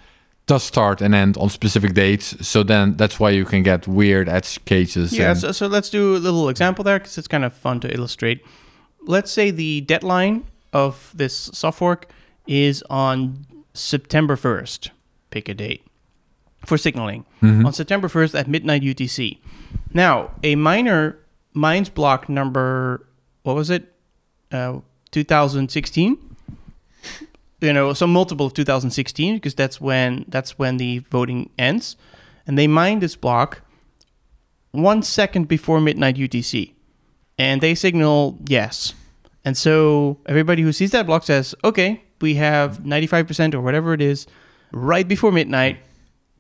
does 0.47 0.63
start 0.63 1.01
and 1.01 1.13
end 1.13 1.37
on 1.37 1.49
specific 1.49 1.93
dates. 1.93 2.35
So 2.41 2.63
then 2.63 2.97
that's 2.97 3.19
why 3.19 3.29
you 3.29 3.45
can 3.45 3.61
get 3.61 3.87
weird 3.87 4.27
edge 4.27 4.57
cases. 4.65 5.13
Yeah, 5.13 5.35
so, 5.35 5.51
so 5.51 5.67
let's 5.67 5.91
do 5.91 6.15
a 6.15 6.21
little 6.27 6.49
example 6.49 6.83
there 6.83 6.97
because 6.97 7.19
it's 7.19 7.27
kind 7.27 7.45
of 7.45 7.53
fun 7.53 7.79
to 7.81 7.93
illustrate. 7.93 8.43
Let's 9.05 9.31
say 9.31 9.51
the 9.51 9.81
deadline 9.81 10.45
of 10.73 11.11
this 11.13 11.51
soft 11.53 11.77
fork 11.77 12.07
is 12.47 12.83
on 12.89 13.45
September 13.75 14.35
1st. 14.35 14.89
Pick 15.29 15.47
a 15.47 15.53
date 15.53 15.83
for 16.65 16.77
signaling. 16.77 17.25
On 17.65 17.73
September 17.73 18.07
1st 18.07 18.37
at 18.37 18.47
midnight 18.47 18.81
UTC. 18.81 19.39
Now, 19.93 20.31
a 20.43 20.55
miner 20.55 21.17
mines 21.53 21.89
block 21.89 22.29
number, 22.29 23.07
what 23.43 23.55
was 23.55 23.69
it? 23.69 23.93
Uh, 24.51 24.79
2016 25.11 26.17
you 27.61 27.73
know 27.73 27.93
some 27.93 28.11
multiple 28.11 28.45
of 28.45 28.53
2016 28.53 29.35
because 29.35 29.53
that's 29.53 29.81
when 29.81 30.25
that's 30.27 30.57
when 30.57 30.77
the 30.77 30.99
voting 30.99 31.49
ends 31.57 31.95
and 32.47 32.57
they 32.57 32.67
mine 32.67 32.99
this 32.99 33.15
block 33.15 33.61
one 34.71 35.01
second 35.01 35.47
before 35.47 35.79
midnight 35.81 36.15
UTC, 36.15 36.73
and 37.37 37.61
they 37.61 37.73
signal 37.75 38.37
yes. 38.45 38.93
And 39.43 39.57
so 39.57 40.19
everybody 40.25 40.61
who 40.61 40.71
sees 40.71 40.91
that 40.91 41.05
block 41.05 41.23
says, 41.23 41.55
"Okay, 41.63 42.03
we 42.21 42.35
have 42.35 42.83
95% 42.83 43.55
or 43.55 43.61
whatever 43.61 43.93
it 43.93 44.01
is, 44.01 44.27
right 44.71 45.07
before 45.07 45.31
midnight. 45.31 45.77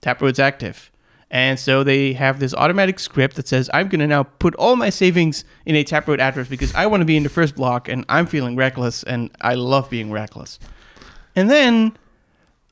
Taproot's 0.01 0.39
active." 0.39 0.91
And 1.31 1.59
so 1.59 1.83
they 1.83 2.13
have 2.13 2.39
this 2.39 2.55
automatic 2.55 2.99
script 2.99 3.35
that 3.35 3.47
says, 3.47 3.69
"I'm 3.73 3.87
going 3.87 3.99
to 3.99 4.07
now 4.07 4.23
put 4.23 4.55
all 4.55 4.75
my 4.75 4.89
savings 4.89 5.43
in 5.65 5.75
a 5.75 5.83
Taproot 5.83 6.19
address 6.19 6.47
because 6.47 6.73
I 6.73 6.87
want 6.87 7.01
to 7.01 7.05
be 7.05 7.17
in 7.17 7.23
the 7.23 7.29
first 7.29 7.55
block, 7.55 7.87
and 7.87 8.05
I'm 8.09 8.25
feeling 8.25 8.55
reckless, 8.55 9.03
and 9.03 9.29
I 9.41 9.55
love 9.55 9.89
being 9.89 10.11
reckless." 10.11 10.59
And 11.35 11.49
then 11.49 11.97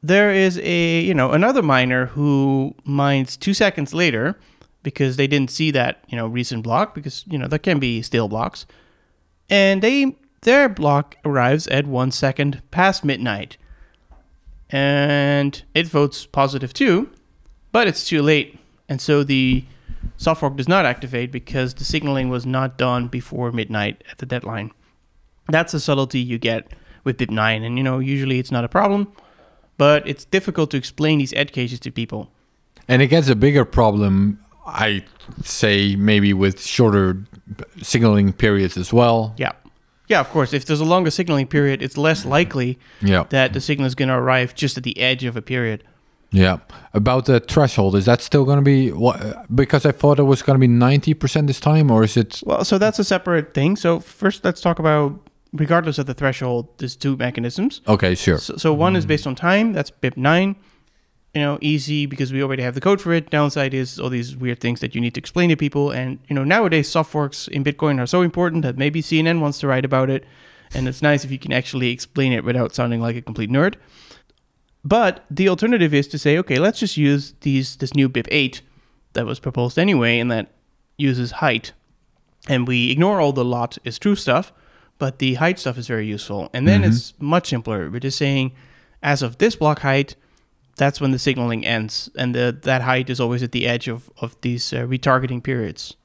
there 0.03 0.31
is 0.31 0.59
a 0.63 1.01
you 1.01 1.13
know 1.13 1.31
another 1.31 1.61
miner 1.61 2.07
who 2.07 2.73
mines 2.83 3.37
two 3.37 3.53
seconds 3.53 3.93
later 3.93 4.37
because 4.83 5.17
they 5.17 5.27
didn't 5.27 5.51
see 5.51 5.71
that 5.71 6.03
you 6.07 6.15
know 6.15 6.27
recent 6.27 6.63
block 6.63 6.93
because 6.95 7.23
you 7.27 7.37
know 7.37 7.47
there 7.47 7.59
can 7.59 7.79
be 7.79 8.01
stale 8.01 8.27
blocks 8.27 8.65
and 9.49 9.81
they 9.81 10.15
their 10.41 10.69
block 10.69 11.17
arrives 11.25 11.67
at 11.67 11.87
one 11.87 12.11
second 12.11 12.61
past 12.71 13.03
midnight 13.03 13.57
and 14.69 15.63
it 15.73 15.87
votes 15.87 16.25
positive 16.25 16.73
too 16.73 17.09
but 17.77 17.85
it's 17.91 18.03
too 18.11 18.21
late 18.31 18.49
and 18.89 18.99
so 19.07 19.15
the 19.33 19.63
soft 20.25 20.39
fork 20.41 20.55
does 20.61 20.67
not 20.75 20.83
activate 20.93 21.29
because 21.31 21.69
the 21.79 21.83
signaling 21.93 22.27
was 22.35 22.43
not 22.57 22.69
done 22.87 23.03
before 23.19 23.51
midnight 23.61 23.95
at 24.11 24.17
the 24.21 24.25
deadline 24.33 24.71
that's 25.55 25.73
a 25.73 25.79
subtlety 25.87 26.19
you 26.31 26.37
get 26.51 26.61
with 27.05 27.15
BIP9 27.19 27.65
and 27.65 27.77
you 27.77 27.83
know 27.87 27.99
usually 28.15 28.37
it's 28.41 28.51
not 28.57 28.63
a 28.69 28.71
problem 28.79 29.01
but 29.77 29.99
it's 30.11 30.25
difficult 30.37 30.67
to 30.71 30.77
explain 30.83 31.15
these 31.19 31.33
edge 31.41 31.51
cases 31.59 31.79
to 31.85 31.91
people 32.01 32.21
And 32.93 33.01
it 33.01 33.09
gets 33.15 33.27
a 33.29 33.35
bigger 33.35 33.65
problem, 33.65 34.39
I 34.65 35.03
say, 35.43 35.95
maybe 36.11 36.31
with 36.43 36.55
shorter 36.77 37.07
signaling 37.91 38.33
periods 38.33 38.77
as 38.77 38.89
well. 38.93 39.33
Yeah. 39.37 39.51
Yeah, 40.07 40.21
of 40.25 40.29
course. 40.35 40.49
If 40.57 40.63
there's 40.65 40.79
a 40.87 40.89
longer 40.95 41.11
signaling 41.11 41.47
period, 41.47 41.81
it's 41.81 41.97
less 41.97 42.23
likely 42.37 42.77
Yeah. 43.01 43.23
that 43.29 43.51
the 43.53 43.59
signal 43.59 43.87
is 43.87 43.95
going 43.99 44.07
to 44.13 44.15
arrive 44.23 44.49
just 44.63 44.77
at 44.79 44.83
the 44.83 44.95
edge 45.09 45.27
of 45.29 45.35
a 45.35 45.41
period. 45.41 45.83
Yeah. 46.31 46.57
About 46.93 47.25
the 47.25 47.39
threshold, 47.39 47.95
is 47.95 48.05
that 48.05 48.21
still 48.21 48.43
going 48.43 48.57
to 48.57 48.63
be 48.63 48.91
what? 48.91 49.53
Because 49.53 49.85
I 49.85 49.91
thought 49.91 50.19
it 50.19 50.23
was 50.23 50.41
going 50.41 50.59
to 50.59 50.67
be 50.67 50.73
90% 50.73 51.47
this 51.47 51.59
time, 51.59 51.91
or 51.91 52.03
is 52.03 52.17
it? 52.17 52.41
Well, 52.45 52.65
so 52.65 52.77
that's 52.77 52.99
a 52.99 53.03
separate 53.03 53.53
thing. 53.53 53.75
So 53.75 53.99
first, 53.99 54.43
let's 54.43 54.61
talk 54.61 54.79
about, 54.79 55.29
regardless 55.53 55.97
of 55.97 56.05
the 56.05 56.13
threshold, 56.13 56.67
there's 56.79 56.95
two 56.95 57.15
mechanisms. 57.17 57.81
Okay, 57.87 58.15
sure. 58.15 58.39
So, 58.39 58.57
so 58.57 58.73
one 58.73 58.95
is 58.95 59.03
mm-hmm. 59.03 59.09
based 59.09 59.27
on 59.27 59.35
time. 59.35 59.73
That's 59.73 59.91
BIP9. 59.91 60.55
You 61.33 61.41
know, 61.41 61.59
easy 61.61 62.07
because 62.07 62.33
we 62.33 62.41
already 62.41 62.63
have 62.63 62.73
the 62.73 62.81
code 62.81 62.99
for 62.99 63.13
it. 63.13 63.29
Downside 63.29 63.73
is 63.73 63.99
all 63.99 64.09
these 64.09 64.35
weird 64.35 64.59
things 64.59 64.79
that 64.79 64.95
you 64.95 65.01
need 65.01 65.13
to 65.13 65.19
explain 65.19 65.49
to 65.49 65.55
people. 65.55 65.91
And 65.91 66.19
you 66.27 66.33
know, 66.33 66.43
nowadays 66.43 66.89
soft 66.89 67.11
forks 67.11 67.47
in 67.47 67.63
Bitcoin 67.63 68.01
are 68.01 68.07
so 68.07 68.21
important 68.21 68.63
that 68.63 68.77
maybe 68.77 69.03
CNN 69.03 69.39
wants 69.39 69.59
to 69.59 69.67
write 69.67 69.85
about 69.85 70.09
it, 70.09 70.25
and 70.73 70.87
it's 70.87 71.01
nice 71.01 71.23
if 71.23 71.31
you 71.31 71.37
can 71.37 71.53
actually 71.53 71.91
explain 71.91 72.33
it 72.33 72.43
without 72.43 72.73
sounding 72.73 73.01
like 73.01 73.15
a 73.15 73.21
complete 73.21 73.51
nerd. 73.51 73.75
But 74.83 75.25
the 75.29 75.49
alternative 75.49 75.93
is 75.93 76.07
to 76.09 76.17
say, 76.17 76.37
okay, 76.37 76.59
let's 76.59 76.79
just 76.79 76.97
use 76.97 77.33
these 77.41 77.75
this 77.77 77.93
new 77.93 78.07
BIP8 78.09 78.61
that 79.13 79.25
was 79.25 79.39
proposed 79.39 79.77
anyway, 79.77 80.19
and 80.19 80.31
that 80.31 80.53
uses 80.97 81.31
height, 81.31 81.73
and 82.47 82.67
we 82.67 82.91
ignore 82.91 83.19
all 83.19 83.33
the 83.33 83.45
lot 83.45 83.77
is 83.83 83.99
true 83.99 84.15
stuff, 84.15 84.53
but 84.97 85.19
the 85.19 85.35
height 85.35 85.59
stuff 85.59 85.77
is 85.77 85.87
very 85.87 86.05
useful. 86.05 86.49
And 86.53 86.67
then 86.67 86.83
it's 86.83 87.13
much 87.19 87.49
simpler. 87.49 87.89
We're 87.89 87.99
just 87.99 88.17
saying, 88.17 88.53
as 89.03 89.21
of 89.21 89.37
this 89.37 89.55
block 89.55 89.79
height, 89.79 90.15
that's 90.75 91.01
when 91.01 91.11
the 91.11 91.19
signaling 91.19 91.65
ends, 91.65 92.09
and 92.17 92.33
the, 92.33 92.57
that 92.63 92.83
height 92.83 93.09
is 93.09 93.19
always 93.19 93.43
at 93.43 93.51
the 93.51 93.67
edge 93.67 93.87
of 93.87 94.09
of 94.21 94.39
these 94.41 94.71
uh, 94.73 94.81
retargeting 94.81 95.43
periods. 95.43 95.95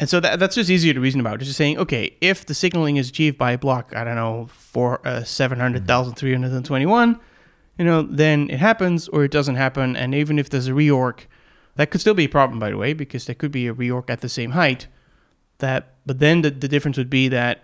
And 0.00 0.08
so 0.08 0.18
that, 0.20 0.40
that's 0.40 0.56
just 0.56 0.70
easier 0.70 0.92
to 0.92 1.00
reason 1.00 1.20
about. 1.20 1.36
It's 1.36 1.46
just 1.46 1.56
saying, 1.56 1.78
okay, 1.78 2.16
if 2.20 2.44
the 2.44 2.54
signaling 2.54 2.96
is 2.96 3.08
achieved 3.08 3.38
by 3.38 3.52
a 3.52 3.58
block, 3.58 3.94
I 3.94 4.02
don't 4.02 4.16
know, 4.16 4.48
for 4.50 5.06
uh, 5.06 5.22
700,321, 5.22 7.20
you 7.78 7.84
know, 7.84 8.02
then 8.02 8.50
it 8.50 8.58
happens 8.58 9.08
or 9.08 9.24
it 9.24 9.30
doesn't 9.30 9.56
happen. 9.56 9.96
And 9.96 10.14
even 10.14 10.38
if 10.38 10.50
there's 10.50 10.68
a 10.68 10.72
reorg, 10.72 11.20
that 11.76 11.90
could 11.90 12.00
still 12.00 12.14
be 12.14 12.24
a 12.24 12.28
problem, 12.28 12.58
by 12.58 12.70
the 12.70 12.76
way, 12.76 12.92
because 12.92 13.26
there 13.26 13.34
could 13.34 13.50
be 13.52 13.66
a 13.66 13.74
reorg 13.74 14.08
at 14.08 14.20
the 14.20 14.28
same 14.28 14.52
height. 14.52 14.86
That, 15.58 15.94
but 16.06 16.18
then 16.18 16.42
the, 16.42 16.50
the 16.50 16.68
difference 16.68 16.96
would 16.96 17.10
be 17.10 17.28
that 17.28 17.62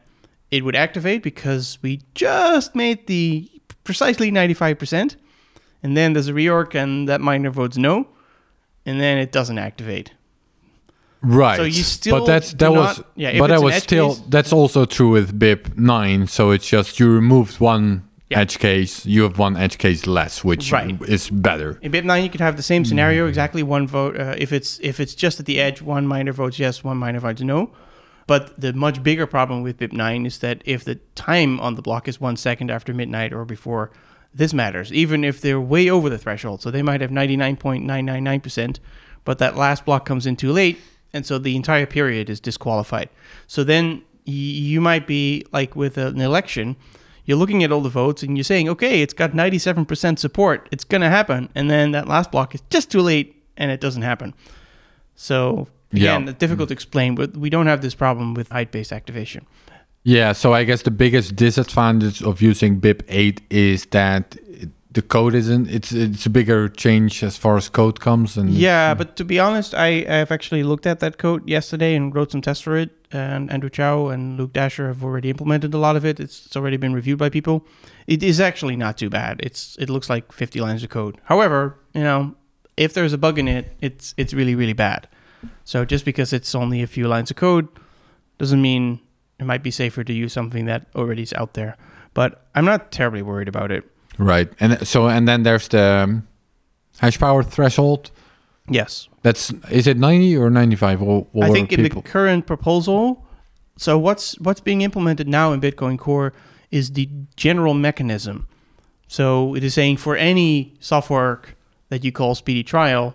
it 0.50 0.64
would 0.64 0.76
activate 0.76 1.22
because 1.22 1.78
we 1.82 2.00
just 2.14 2.74
made 2.74 3.06
the 3.06 3.48
precisely 3.84 4.30
95%. 4.30 5.16
And 5.82 5.96
then 5.96 6.12
there's 6.12 6.28
a 6.28 6.32
reorg 6.32 6.74
and 6.74 7.08
that 7.08 7.20
miner 7.20 7.50
votes 7.50 7.76
no. 7.76 8.08
And 8.84 9.00
then 9.00 9.18
it 9.18 9.30
doesn't 9.32 9.58
activate. 9.58 10.12
Right. 11.22 11.56
So 11.56 11.64
you 11.64 11.82
still 11.82 12.20
but 12.20 12.26
that's 12.26 12.52
that 12.54 12.72
not- 12.72 12.98
was 12.98 13.04
yeah, 13.14 13.38
but 13.38 13.48
that 13.48 13.62
was 13.62 13.74
still 13.74 14.14
case- 14.14 14.22
that's 14.28 14.52
also 14.52 14.86
true 14.86 15.10
with 15.10 15.38
BIP 15.38 15.76
nine. 15.76 16.26
So 16.26 16.50
it's 16.50 16.66
just 16.66 16.98
you 16.98 17.12
removed 17.12 17.60
one 17.60 18.08
Yeah. 18.30 18.38
edge 18.40 18.58
case. 18.60 19.04
You 19.04 19.22
have 19.24 19.38
one 19.38 19.56
edge 19.56 19.76
case 19.78 20.06
less, 20.06 20.44
which 20.44 20.70
Right. 20.70 20.96
is 21.08 21.28
better. 21.30 21.78
In 21.82 21.90
BIP9, 21.90 22.22
you 22.22 22.30
could 22.30 22.40
have 22.40 22.56
the 22.56 22.62
same 22.62 22.84
scenario, 22.84 23.26
exactly 23.26 23.62
one 23.64 23.88
vote. 23.88 24.16
Uh, 24.18 24.34
if 24.38 24.52
it's 24.52 24.78
if 24.82 25.00
it's 25.00 25.14
just 25.16 25.40
at 25.40 25.46
the 25.46 25.58
edge, 25.60 25.82
one 25.82 26.06
miner 26.06 26.32
votes 26.32 26.58
yes, 26.58 26.84
one 26.84 26.96
miner 26.96 27.18
votes 27.18 27.42
no. 27.42 27.70
But 28.28 28.60
the 28.60 28.72
much 28.72 29.02
bigger 29.02 29.26
problem 29.26 29.62
with 29.64 29.78
BIP9 29.78 30.24
is 30.26 30.38
that 30.38 30.62
if 30.64 30.84
the 30.84 30.96
time 31.16 31.58
on 31.58 31.74
the 31.74 31.82
block 31.82 32.06
is 32.06 32.20
one 32.20 32.36
second 32.36 32.70
after 32.70 32.94
midnight 32.94 33.32
or 33.32 33.44
before, 33.44 33.90
this 34.32 34.54
matters. 34.54 34.92
Even 34.92 35.24
if 35.24 35.40
they're 35.40 35.60
way 35.60 35.90
over 35.90 36.08
the 36.08 36.18
threshold, 36.18 36.62
so 36.62 36.70
they 36.70 36.82
might 36.82 37.00
have 37.00 37.10
99.999%, 37.10 38.78
but 39.24 39.38
that 39.40 39.56
last 39.56 39.84
block 39.84 40.04
comes 40.06 40.26
in 40.26 40.36
too 40.36 40.52
late, 40.52 40.78
and 41.12 41.26
so 41.26 41.38
the 41.38 41.56
entire 41.56 41.86
period 41.86 42.30
is 42.30 42.38
disqualified. 42.38 43.08
So 43.48 43.64
then 43.64 44.02
you 44.24 44.80
might 44.80 45.08
be 45.08 45.44
like 45.52 45.74
with 45.74 45.98
an 45.98 46.20
election, 46.20 46.76
you're 47.24 47.38
looking 47.38 47.62
at 47.64 47.72
all 47.72 47.80
the 47.80 47.88
votes 47.88 48.22
and 48.22 48.36
you're 48.36 48.44
saying, 48.44 48.68
okay, 48.68 49.02
it's 49.02 49.14
got 49.14 49.32
97% 49.32 50.18
support, 50.18 50.68
it's 50.70 50.84
going 50.84 51.00
to 51.00 51.08
happen. 51.08 51.48
And 51.54 51.70
then 51.70 51.92
that 51.92 52.08
last 52.08 52.30
block 52.30 52.54
is 52.54 52.62
just 52.70 52.90
too 52.90 53.00
late 53.00 53.42
and 53.56 53.70
it 53.70 53.80
doesn't 53.80 54.02
happen. 54.02 54.34
So, 55.14 55.68
Yeah. 55.92 56.16
again, 56.16 56.28
it's 56.28 56.38
difficult 56.38 56.68
to 56.68 56.74
mm-hmm. 56.74 56.78
explain, 56.78 57.14
but 57.14 57.36
we 57.36 57.50
don't 57.50 57.66
have 57.66 57.82
this 57.82 57.94
problem 57.94 58.34
with 58.34 58.48
height 58.50 58.72
based 58.72 58.92
activation. 58.92 59.46
Yeah, 60.02 60.32
so 60.32 60.54
I 60.54 60.64
guess 60.64 60.82
the 60.82 60.90
biggest 60.90 61.36
disadvantage 61.36 62.22
of 62.22 62.40
using 62.40 62.80
BIP 62.80 63.02
8 63.08 63.42
is 63.50 63.84
that 63.86 64.36
it- 64.48 64.70
the 64.92 65.02
code 65.02 65.34
isn't 65.34 65.68
it's 65.68 65.92
it's 65.92 66.26
a 66.26 66.30
bigger 66.30 66.68
change 66.68 67.22
as 67.22 67.36
far 67.36 67.56
as 67.56 67.68
code 67.68 68.00
comes 68.00 68.36
and 68.36 68.50
Yeah, 68.50 68.94
but 68.94 69.16
to 69.16 69.24
be 69.24 69.38
honest, 69.38 69.74
I 69.74 70.04
i've 70.08 70.32
actually 70.32 70.62
looked 70.62 70.86
at 70.86 71.00
that 71.00 71.18
code 71.18 71.48
yesterday 71.48 71.94
and 71.94 72.14
wrote 72.14 72.32
some 72.32 72.42
tests 72.42 72.62
for 72.62 72.76
it. 72.76 72.90
And 73.12 73.50
Andrew 73.50 73.70
Chow 73.70 74.08
and 74.08 74.38
Luke 74.38 74.52
Dashjr 74.52 74.86
have 74.86 75.02
already 75.02 75.30
implemented 75.30 75.74
a 75.74 75.78
lot 75.78 75.96
of 75.96 76.04
it. 76.04 76.20
It's, 76.20 76.46
it's 76.46 76.56
already 76.56 76.76
been 76.76 76.92
reviewed 76.94 77.18
by 77.18 77.28
people. 77.28 77.66
It 78.06 78.22
is 78.22 78.40
actually 78.40 78.76
not 78.76 78.98
too 78.98 79.10
bad. 79.10 79.40
It's 79.42 79.76
it 79.78 79.90
looks 79.90 80.08
like 80.08 80.32
50 80.32 80.60
lines 80.60 80.82
of 80.82 80.90
code. 80.90 81.18
However, 81.24 81.76
you 81.92 82.02
know, 82.02 82.34
if 82.76 82.94
there's 82.94 83.12
a 83.12 83.18
bug 83.18 83.38
in 83.38 83.48
it, 83.48 83.72
it's 83.80 84.14
it's 84.16 84.34
really 84.34 84.54
really 84.54 84.74
bad. 84.74 85.08
So 85.64 85.84
just 85.84 86.04
because 86.04 86.32
it's 86.32 86.54
only 86.54 86.82
a 86.82 86.86
few 86.86 87.08
lines 87.08 87.30
of 87.30 87.36
code 87.36 87.68
doesn't 88.38 88.60
mean 88.60 89.00
it 89.38 89.44
might 89.44 89.62
be 89.62 89.70
safer 89.70 90.04
to 90.04 90.12
use 90.12 90.32
something 90.32 90.66
that 90.66 90.86
already 90.94 91.22
is 91.22 91.32
out 91.34 91.54
there. 91.54 91.76
But 92.12 92.46
I'm 92.54 92.64
not 92.64 92.90
terribly 92.90 93.22
worried 93.22 93.48
about 93.48 93.70
it. 93.70 93.84
Right. 94.20 94.48
And 94.60 94.86
so 94.86 95.08
and 95.08 95.26
then 95.26 95.42
there's 95.42 95.68
the 95.68 95.82
um, 95.82 96.28
hash 96.98 97.18
power 97.18 97.42
threshold. 97.42 98.10
Yes. 98.68 99.08
That's 99.22 99.52
is 99.70 99.86
it 99.86 99.96
90 99.96 100.36
or 100.36 100.50
95 100.50 101.02
or 101.02 101.26
what 101.32 101.50
I 101.50 101.52
think 101.52 101.72
in 101.72 101.82
the 101.82 101.90
current 101.90 102.46
proposal, 102.46 103.26
so 103.76 103.98
what's 103.98 104.38
what's 104.38 104.60
being 104.60 104.82
implemented 104.82 105.26
now 105.28 105.52
in 105.52 105.60
Bitcoin 105.60 105.98
Core 105.98 106.32
is 106.70 106.92
the 106.92 107.08
general 107.36 107.74
mechanism. 107.74 108.46
So 109.08 109.54
it 109.56 109.64
is 109.64 109.74
saying 109.74 109.96
for 109.96 110.16
any 110.16 110.74
software 110.80 111.40
that 111.88 112.04
you 112.04 112.12
call 112.12 112.34
speedy 112.34 112.62
trial, 112.62 113.14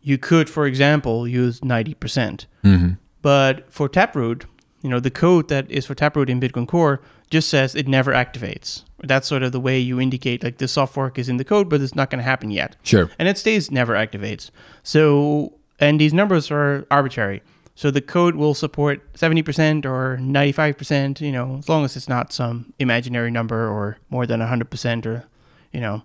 you 0.00 0.16
could, 0.16 0.48
for 0.48 0.66
example, 0.66 1.28
use 1.28 1.62
ninety 1.62 1.94
percent. 1.94 2.46
Mhm. 2.64 2.98
But 3.22 3.70
for 3.72 3.88
Taproot, 3.88 4.46
you 4.82 4.90
know, 4.90 5.00
the 5.00 5.10
code 5.10 5.48
that 5.48 5.70
is 5.70 5.86
for 5.86 5.94
Taproot 5.94 6.30
in 6.30 6.40
Bitcoin 6.40 6.66
Core 6.66 7.00
just 7.30 7.48
says 7.48 7.74
it 7.74 7.88
never 7.88 8.12
activates. 8.12 8.84
That's 9.06 9.28
sort 9.28 9.42
of 9.42 9.52
the 9.52 9.60
way 9.60 9.78
you 9.78 10.00
indicate 10.00 10.42
like 10.42 10.58
the 10.58 10.68
soft 10.68 10.94
fork 10.94 11.18
is 11.18 11.28
in 11.28 11.36
the 11.36 11.44
code, 11.44 11.68
but 11.68 11.80
it's 11.80 11.94
not 11.94 12.10
going 12.10 12.18
to 12.18 12.24
happen 12.24 12.50
yet 12.50 12.76
Sure. 12.82 13.10
and 13.18 13.28
it 13.28 13.38
stays 13.38 13.70
never 13.70 13.94
activates. 13.94 14.50
So, 14.82 15.52
and 15.78 16.00
these 16.00 16.12
numbers 16.14 16.50
are 16.50 16.86
arbitrary. 16.90 17.42
So 17.76 17.90
the 17.90 18.00
code 18.00 18.36
will 18.36 18.54
support 18.54 19.12
70% 19.14 19.84
or 19.84 20.16
95%, 20.20 21.20
you 21.20 21.32
know, 21.32 21.56
as 21.58 21.68
long 21.68 21.84
as 21.84 21.96
it's 21.96 22.08
not 22.08 22.32
some 22.32 22.72
imaginary 22.78 23.30
number 23.32 23.68
or 23.68 23.98
more 24.10 24.26
than 24.26 24.40
100% 24.40 25.06
or, 25.06 25.24
you 25.72 25.80
know. 25.80 26.02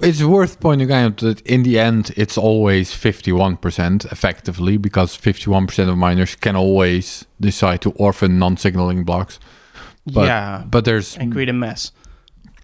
It's 0.00 0.22
worth 0.22 0.60
pointing 0.60 0.90
out 0.92 1.18
that 1.18 1.40
in 1.42 1.62
the 1.62 1.78
end, 1.78 2.12
it's 2.16 2.38
always 2.38 2.90
51% 2.92 4.10
effectively 4.10 4.78
because 4.78 5.14
51% 5.16 5.90
of 5.90 5.98
miners 5.98 6.36
can 6.36 6.56
always 6.56 7.26
decide 7.40 7.82
to 7.82 7.90
orphan 7.92 8.38
non 8.38 8.56
signaling 8.56 9.04
blocks. 9.04 9.38
But, 10.06 10.26
yeah. 10.26 10.64
But 10.68 10.84
there's. 10.84 11.16
And 11.16 11.32
create 11.32 11.48
a 11.48 11.52
mess. 11.52 11.92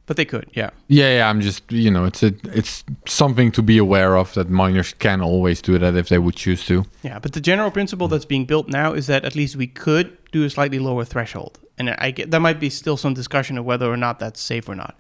But 0.07 0.17
they 0.17 0.25
could, 0.25 0.49
yeah. 0.53 0.71
Yeah, 0.87 1.17
yeah, 1.17 1.29
I'm 1.29 1.41
just, 1.41 1.71
you 1.73 1.91
know, 1.91 2.05
it's 2.05 2.23
a, 2.23 2.33
it's 2.45 2.85
something 3.07 3.51
to 3.53 3.63
be 3.63 3.77
aware 3.77 4.17
of 4.17 4.35
that 4.35 4.49
miners 4.49 4.95
can 4.95 5.21
always 5.21 5.61
do 5.61 5.79
that 5.79 5.97
if 5.97 6.09
they 6.09 6.19
would 6.19 6.37
choose 6.37 6.65
to. 6.67 6.85
Yeah, 7.03 7.19
but 7.19 7.33
the 7.33 7.41
general 7.41 7.73
principle 7.73 8.07
that's 8.07 8.25
being 8.25 8.45
built 8.45 8.69
now 8.69 8.93
is 8.93 9.09
that 9.09 9.25
at 9.25 9.35
least 9.35 9.57
we 9.57 9.67
could 9.67 10.17
do 10.31 10.45
a 10.45 10.51
slightly 10.51 10.79
lower 10.79 11.05
threshold. 11.05 11.59
And 11.77 11.91
I 11.91 12.13
get 12.13 12.31
there 12.31 12.41
might 12.41 12.61
be 12.61 12.71
still 12.71 12.97
some 12.97 13.15
discussion 13.15 13.59
of 13.59 13.65
whether 13.65 13.91
or 13.91 13.97
not 13.97 14.21
that's 14.21 14.41
safe 14.41 14.69
or 14.69 14.77
not. 14.77 14.97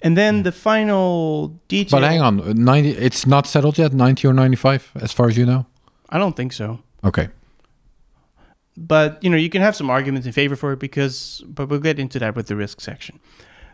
And 0.00 0.16
then 0.16 0.36
hmm. 0.36 0.42
the 0.42 0.52
final 0.52 1.48
detail 1.66 2.00
But 2.00 2.08
hang 2.08 2.20
on, 2.20 2.64
90, 2.64 2.90
it's 2.90 3.26
not 3.26 3.48
settled 3.48 3.78
yet, 3.78 3.92
90 3.92 4.28
or 4.28 4.32
95, 4.32 4.92
as 4.96 5.12
far 5.12 5.28
as 5.28 5.36
you 5.36 5.44
know? 5.44 5.66
I 6.08 6.18
don't 6.18 6.36
think 6.36 6.52
so. 6.52 6.78
Okay. 7.02 7.28
But 8.76 9.22
you 9.22 9.30
know 9.30 9.36
you 9.36 9.48
can 9.50 9.62
have 9.62 9.74
some 9.74 9.90
arguments 9.90 10.26
in 10.26 10.32
favor 10.32 10.56
for 10.56 10.72
it 10.72 10.78
because 10.78 11.42
but 11.46 11.68
we'll 11.68 11.80
get 11.80 11.98
into 11.98 12.18
that 12.18 12.34
with 12.36 12.46
the 12.46 12.56
risk 12.56 12.80
section 12.80 13.18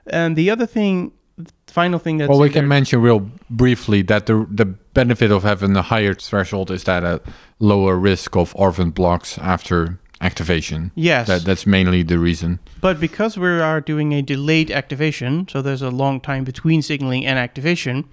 and 0.06 0.36
the 0.36 0.50
other 0.50 0.66
thing 0.66 1.12
the 1.38 1.50
final 1.66 1.98
thing 1.98 2.18
that 2.18 2.28
well, 2.28 2.38
we 2.38 2.50
can 2.50 2.68
mention 2.68 3.00
real 3.00 3.20
briefly 3.50 4.02
that 4.02 4.26
the 4.26 4.46
the 4.50 4.66
benefit 4.94 5.30
of 5.30 5.42
having 5.42 5.76
a 5.76 5.82
higher 5.82 6.14
threshold 6.14 6.70
is 6.70 6.84
that 6.84 7.02
a 7.04 7.20
lower 7.58 7.96
risk 7.96 8.36
of 8.36 8.54
orphan 8.56 8.90
blocks 8.90 9.38
after 9.38 9.98
activation. 10.20 10.92
yes 10.94 11.26
That 11.26 11.42
that's 11.44 11.66
mainly 11.66 12.02
the 12.04 12.18
reason. 12.18 12.60
but 12.80 13.00
because 13.00 13.36
we 13.36 13.48
are 13.48 13.80
doing 13.80 14.12
a 14.12 14.22
delayed 14.22 14.70
activation 14.70 15.48
so 15.48 15.62
there's 15.62 15.82
a 15.82 15.90
long 15.90 16.20
time 16.20 16.44
between 16.44 16.80
signaling 16.82 17.26
and 17.26 17.38
activation 17.38 18.04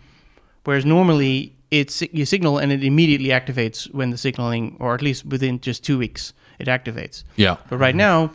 whereas 0.63 0.85
normally 0.85 1.53
it's 1.69 2.01
you 2.11 2.25
signal 2.25 2.57
and 2.57 2.71
it 2.71 2.83
immediately 2.83 3.29
activates 3.29 3.93
when 3.93 4.09
the 4.09 4.17
signaling 4.17 4.75
or 4.79 4.95
at 4.95 5.01
least 5.03 5.23
within 5.25 5.59
just 5.59 5.83
two 5.83 5.99
weeks 5.99 6.33
it 6.59 6.67
activates 6.67 7.23
Yeah. 7.35 7.57
but 7.69 7.77
right 7.77 7.91
mm-hmm. 7.91 7.97
now 7.97 8.31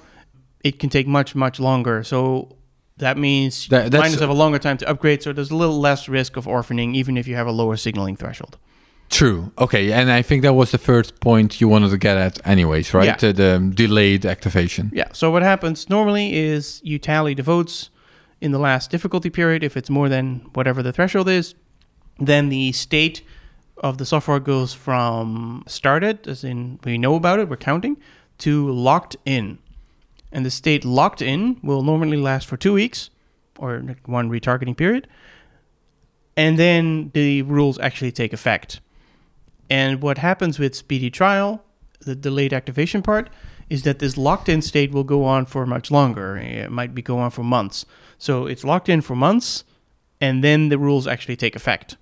it 0.63 0.79
can 0.79 0.91
take 0.91 1.07
much 1.07 1.35
much 1.35 1.61
longer 1.61 2.03
so 2.03 2.57
that 2.97 3.19
means 3.19 3.69
That- 3.69 3.93
miners 3.93 4.21
have 4.21 4.31
a 4.31 4.35
longer 4.35 4.59
time 4.59 4.79
to 4.79 4.89
upgrade 4.89 5.23
so 5.23 5.33
there's 5.33 5.51
a 5.51 5.57
little 5.57 5.81
less 5.81 6.09
risk 6.09 6.37
of 6.37 6.47
orphaning 6.47 6.95
even 6.95 7.17
if 7.17 7.27
you 7.27 7.37
have 7.37 7.47
a 7.47 7.53
lower 7.53 7.77
signaling 7.77 8.17
threshold 8.17 8.59
True. 9.11 9.53
Okay, 9.59 9.93
and 9.93 10.11
I 10.11 10.23
think 10.23 10.43
that 10.43 10.55
was 10.55 10.71
the 10.71 10.79
first 10.79 11.21
point 11.21 11.61
you 11.61 11.69
wanted 11.69 11.91
to 11.91 11.99
get 11.99 12.17
at, 12.17 12.45
anyways, 12.47 12.93
right? 12.93 13.23
Yeah. 13.23 13.33
The 13.33 13.73
delayed 13.73 14.27
activation. 14.27 14.91
Yeah. 14.93 15.09
So 15.13 15.31
what 15.31 15.43
happens 15.43 15.89
normally 15.89 16.35
is 16.35 16.81
you 16.83 16.99
tally 16.99 17.35
the 17.35 17.43
votes 17.43 17.91
in 18.41 18.51
the 18.53 18.59
last 18.59 18.91
difficulty 18.91 19.31
period. 19.31 19.63
If 19.63 19.77
it's 19.77 19.89
more 19.89 20.09
than 20.09 20.47
whatever 20.55 20.83
the 20.83 20.93
threshold 20.93 21.29
is, 21.29 21.55
then 22.19 22.49
the 22.49 22.73
state 22.73 23.23
of 23.85 23.99
the 23.99 24.07
software 24.07 24.41
goes 24.41 24.73
from 24.73 25.63
started, 25.67 26.27
as 26.27 26.43
in 26.43 26.81
we 26.85 26.97
know 26.97 27.17
about 27.17 27.39
it, 27.39 27.51
we're 27.51 27.57
counting, 27.57 27.99
to 28.39 28.71
locked 28.71 29.15
in. 29.27 29.59
And 30.33 30.45
the 30.45 30.51
state 30.51 30.87
locked 30.87 31.21
in 31.21 31.61
will 31.63 31.83
normally 31.83 32.17
last 32.17 32.47
for 32.47 32.57
two 32.57 32.73
weeks 32.73 33.11
or 33.59 33.83
one 34.07 34.31
retargeting 34.31 34.75
period. 34.75 35.07
And 36.35 36.59
then 36.59 37.11
the 37.13 37.43
rules 37.43 37.79
actually 37.79 38.11
take 38.11 38.33
effect. 38.33 38.81
And 39.69 40.01
what 40.01 40.17
happens 40.17 40.59
with 40.59 40.75
speedy 40.75 41.11
trial, 41.11 41.63
the 42.01 42.17
delayed 42.17 42.55
activation 42.55 43.03
part, 43.03 43.29
is 43.69 43.83
that 43.83 43.99
this 43.99 44.17
locked 44.17 44.49
in 44.49 44.63
state 44.63 44.93
will 44.93 45.05
go 45.05 45.25
on 45.25 45.45
for 45.45 45.67
much 45.67 45.91
longer. 45.91 46.39
It 46.39 46.71
might 46.71 46.95
be 46.95 47.03
go 47.03 47.19
on 47.19 47.31
for 47.31 47.45
months. 47.45 47.85
So 48.17 48.47
it's 48.47 48.65
locked 48.65 48.89
in 48.89 49.03
for 49.03 49.15
months, 49.15 49.63
and 50.23 50.43
then 50.43 50.71
the 50.71 50.79
rules 50.79 51.07
actually 51.07 51.37
take 51.37 51.55
effect. 51.55 51.99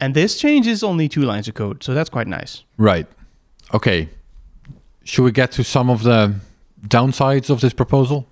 And 0.00 0.14
this 0.14 0.38
changes 0.38 0.82
only 0.82 1.08
two 1.08 1.22
lines 1.22 1.46
of 1.46 1.54
code, 1.54 1.82
so 1.84 1.92
that's 1.92 2.08
quite 2.08 2.26
nice. 2.26 2.64
Right. 2.78 3.06
Okay. 3.74 4.08
Should 5.04 5.24
we 5.24 5.32
get 5.32 5.52
to 5.52 5.64
some 5.64 5.90
of 5.90 6.02
the 6.02 6.34
downsides 6.88 7.50
of 7.50 7.60
this 7.60 7.74
proposal? 7.74 8.26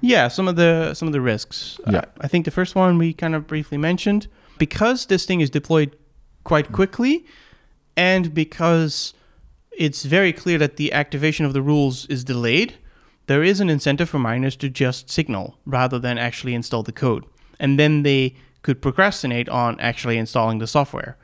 Yeah, 0.00 0.28
some 0.28 0.48
of 0.48 0.56
the 0.56 0.94
some 0.94 1.08
of 1.08 1.12
the 1.12 1.20
risks. 1.20 1.80
Yeah. 1.86 1.98
Uh, 1.98 2.04
I 2.20 2.28
think 2.28 2.44
the 2.44 2.50
first 2.50 2.74
one 2.74 2.98
we 2.98 3.12
kind 3.12 3.34
of 3.34 3.46
briefly 3.46 3.78
mentioned 3.78 4.28
because 4.58 5.06
this 5.06 5.24
thing 5.24 5.40
is 5.40 5.50
deployed 5.50 5.96
quite 6.44 6.72
quickly, 6.72 7.24
and 7.96 8.34
because 8.34 9.14
it's 9.72 10.04
very 10.04 10.32
clear 10.32 10.58
that 10.58 10.76
the 10.76 10.92
activation 10.92 11.46
of 11.46 11.52
the 11.52 11.62
rules 11.62 12.06
is 12.06 12.24
delayed. 12.24 12.74
There 13.26 13.42
is 13.42 13.60
an 13.60 13.68
incentive 13.68 14.08
for 14.08 14.18
miners 14.18 14.56
to 14.56 14.68
just 14.68 15.10
signal 15.10 15.58
rather 15.66 15.98
than 15.98 16.18
actually 16.18 16.54
install 16.54 16.82
the 16.82 16.92
code, 16.92 17.24
and 17.58 17.78
then 17.78 18.02
they 18.02 18.36
could 18.66 18.82
procrastinate 18.82 19.48
on 19.48 19.78
actually 19.78 20.16
installing 20.18 20.58
the 20.58 20.66
software, 20.66 21.16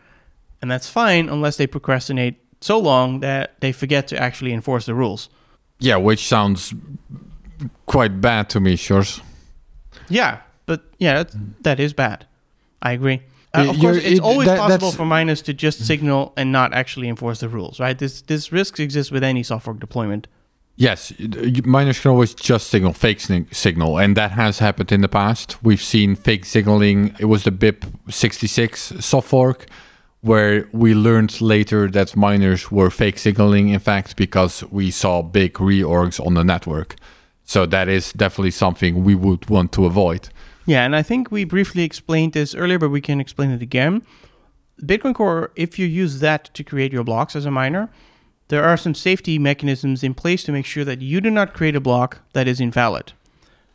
and 0.61 0.71
that's 0.71 0.89
fine 0.89 1.29
unless 1.29 1.57
they 1.57 1.67
procrastinate 1.67 2.35
so 2.61 2.79
long 2.79 3.19
that 3.21 3.61
they 3.61 3.73
forget 3.73 4.07
to 4.09 4.17
actually 4.17 4.53
enforce 4.53 4.87
the 4.87 4.95
rules. 4.95 5.29
Yeah, 5.81 5.97
which 5.97 6.27
sounds 6.29 6.73
quite 7.87 8.21
bad 8.21 8.49
to 8.51 8.61
me, 8.61 8.77
sure. 8.77 9.03
Yeah, 10.09 10.39
but 10.67 10.81
yeah, 10.99 11.25
that, 11.25 11.35
that 11.65 11.81
is 11.81 11.93
bad. 11.93 12.27
I 12.81 12.93
agree. 12.93 13.23
Uh, 13.55 13.61
of 13.61 13.67
you're- 13.67 13.81
course, 13.81 13.97
it's 13.97 14.19
it- 14.19 14.23
always 14.23 14.47
that- 14.47 14.59
possible 14.59 14.93
for 14.93 15.05
miners 15.05 15.43
to 15.43 15.53
just 15.53 15.85
signal 15.85 16.33
and 16.37 16.53
not 16.53 16.73
actually 16.73 17.09
enforce 17.09 17.41
the 17.41 17.49
rules, 17.49 17.81
right? 17.81 17.99
This 17.99 18.23
this 18.23 18.53
risk 18.53 18.79
exists 18.79 19.11
with 19.13 19.25
any 19.25 19.43
software 19.43 19.75
deployment. 19.75 20.27
Yes, 20.77 21.13
miners 21.65 22.01
can 22.01 22.11
always 22.11 22.35
just 22.35 22.69
signal 22.69 22.93
fake 22.95 23.21
signal, 23.21 23.99
and 23.99 24.17
that 24.17 24.33
has 24.33 24.59
happened 24.59 24.91
in 24.91 25.03
the 25.03 25.09
past. 25.09 25.63
We've 25.63 25.83
seen 25.83 26.17
fake 26.17 26.45
signaling. 26.47 27.15
It 27.21 27.27
was 27.27 27.45
the 27.45 27.53
BIP 27.53 27.85
66 28.09 28.95
soft 29.01 29.29
fork, 29.29 29.67
where 30.23 30.69
we 30.73 30.95
learned 30.95 31.41
later 31.41 31.89
that 31.91 32.17
miners 32.17 32.71
were 32.71 32.91
fake 32.91 33.19
signaling, 33.19 33.69
in 33.69 33.81
fact, 33.81 34.17
because 34.17 34.65
we 34.71 34.91
saw 34.91 35.21
big 35.23 35.55
reorgs 35.55 36.25
on 36.25 36.35
the 36.35 36.45
network. 36.45 36.97
So 37.45 37.67
that 37.67 37.89
is 37.89 38.13
definitely 38.13 38.53
something 38.53 39.05
we 39.05 39.15
would 39.15 39.51
want 39.51 39.73
to 39.73 39.85
avoid. 39.85 40.31
Yeah, 40.65 40.85
and 40.85 40.97
I 40.97 41.03
think 41.03 41.31
we 41.31 41.45
briefly 41.45 41.83
explained 41.83 42.33
this 42.33 42.55
earlier, 42.55 42.79
but 42.79 42.89
we 42.89 43.01
can 43.01 43.21
explain 43.21 43.51
it 43.51 43.61
again. 43.61 44.03
Bitcoin 44.81 45.15
Core, 45.15 45.53
if 45.55 45.79
you 45.79 45.87
use 45.87 46.21
that 46.21 46.55
to 46.55 46.65
create 46.65 46.93
your 46.93 47.05
blocks 47.05 47.37
as 47.37 47.45
a 47.45 47.51
miner, 47.51 47.91
there 48.53 48.65
are 48.65 48.77
some 48.77 48.95
safety 48.95 49.39
mechanisms 49.39 50.05
in 50.05 50.13
place 50.13 50.45
to 50.45 50.53
make 50.53 50.67
sure 50.67 50.85
that 50.85 51.01
you 51.01 51.23
do 51.23 51.31
not 51.31 51.55
create 51.55 51.75
a 51.75 51.81
block 51.81 52.19
that 52.35 52.47
is 52.47 52.61
invalid. 52.61 53.15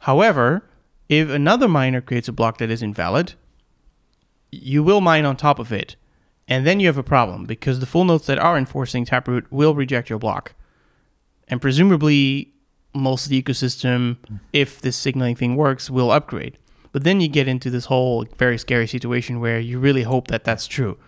However, 0.01 0.69
if 1.09 1.31
another 1.31 1.67
miner 1.67 1.99
creates 1.99 2.27
a 2.27 2.31
block 2.31 2.59
that 2.59 2.69
is 2.69 2.83
invalid, 2.83 3.33
you 4.51 4.83
will 4.83 5.01
mine 5.01 5.25
on 5.25 5.35
top 5.35 5.57
of 5.57 5.73
it. 5.73 5.95
And 6.47 6.63
then 6.63 6.79
you 6.79 6.85
have 6.85 6.97
a 6.99 7.01
problem 7.01 7.45
because 7.45 7.79
the 7.79 7.87
full 7.87 8.05
nodes 8.05 8.27
that 8.27 8.37
are 8.37 8.55
enforcing 8.55 9.03
Taproot 9.03 9.51
will 9.51 9.73
reject 9.73 10.11
your 10.11 10.19
block. 10.19 10.53
And 11.47 11.59
presumably, 11.59 12.53
most 12.93 13.25
of 13.25 13.31
the 13.31 13.41
ecosystem, 13.41 14.17
hmm. 14.27 14.35
if 14.53 14.79
this 14.79 14.95
signaling 14.95 15.37
thing 15.37 15.55
works, 15.55 15.89
will 15.89 16.11
upgrade. 16.11 16.59
But 16.91 17.03
then 17.03 17.19
you 17.19 17.29
get 17.29 17.47
into 17.47 17.71
this 17.71 17.85
whole 17.85 18.27
very 18.37 18.59
scary 18.59 18.85
situation 18.85 19.39
where 19.39 19.59
you 19.59 19.79
really 19.79 20.03
hope 20.03 20.27
that 20.27 20.43
that's 20.43 20.67
true, 20.67 20.99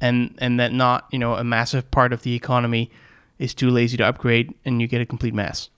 and 0.00 0.34
and 0.38 0.58
that 0.60 0.72
not 0.72 1.06
you 1.10 1.18
know 1.18 1.34
a 1.34 1.44
massive 1.44 1.90
part 1.90 2.12
of 2.12 2.22
the 2.22 2.34
economy 2.34 2.90
is 3.38 3.54
too 3.54 3.70
lazy 3.70 3.96
to 3.96 4.04
upgrade, 4.04 4.54
and 4.64 4.80
you 4.80 4.86
get 4.86 5.00
a 5.00 5.06
complete 5.06 5.34
mess. 5.34 5.70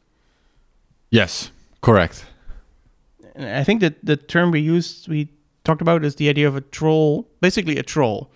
Yes, 1.10 1.50
correct. 1.80 2.26
And 3.34 3.46
I 3.46 3.64
think 3.64 3.80
that 3.80 4.04
the 4.04 4.16
term 4.16 4.50
we 4.50 4.60
used 4.60 5.08
we 5.08 5.28
talked 5.64 5.82
about 5.82 6.04
is 6.04 6.16
the 6.16 6.28
idea 6.28 6.48
of 6.48 6.56
a 6.56 6.60
troll, 6.60 7.28
basically 7.40 7.76
a 7.76 7.82
troll. 7.82 8.30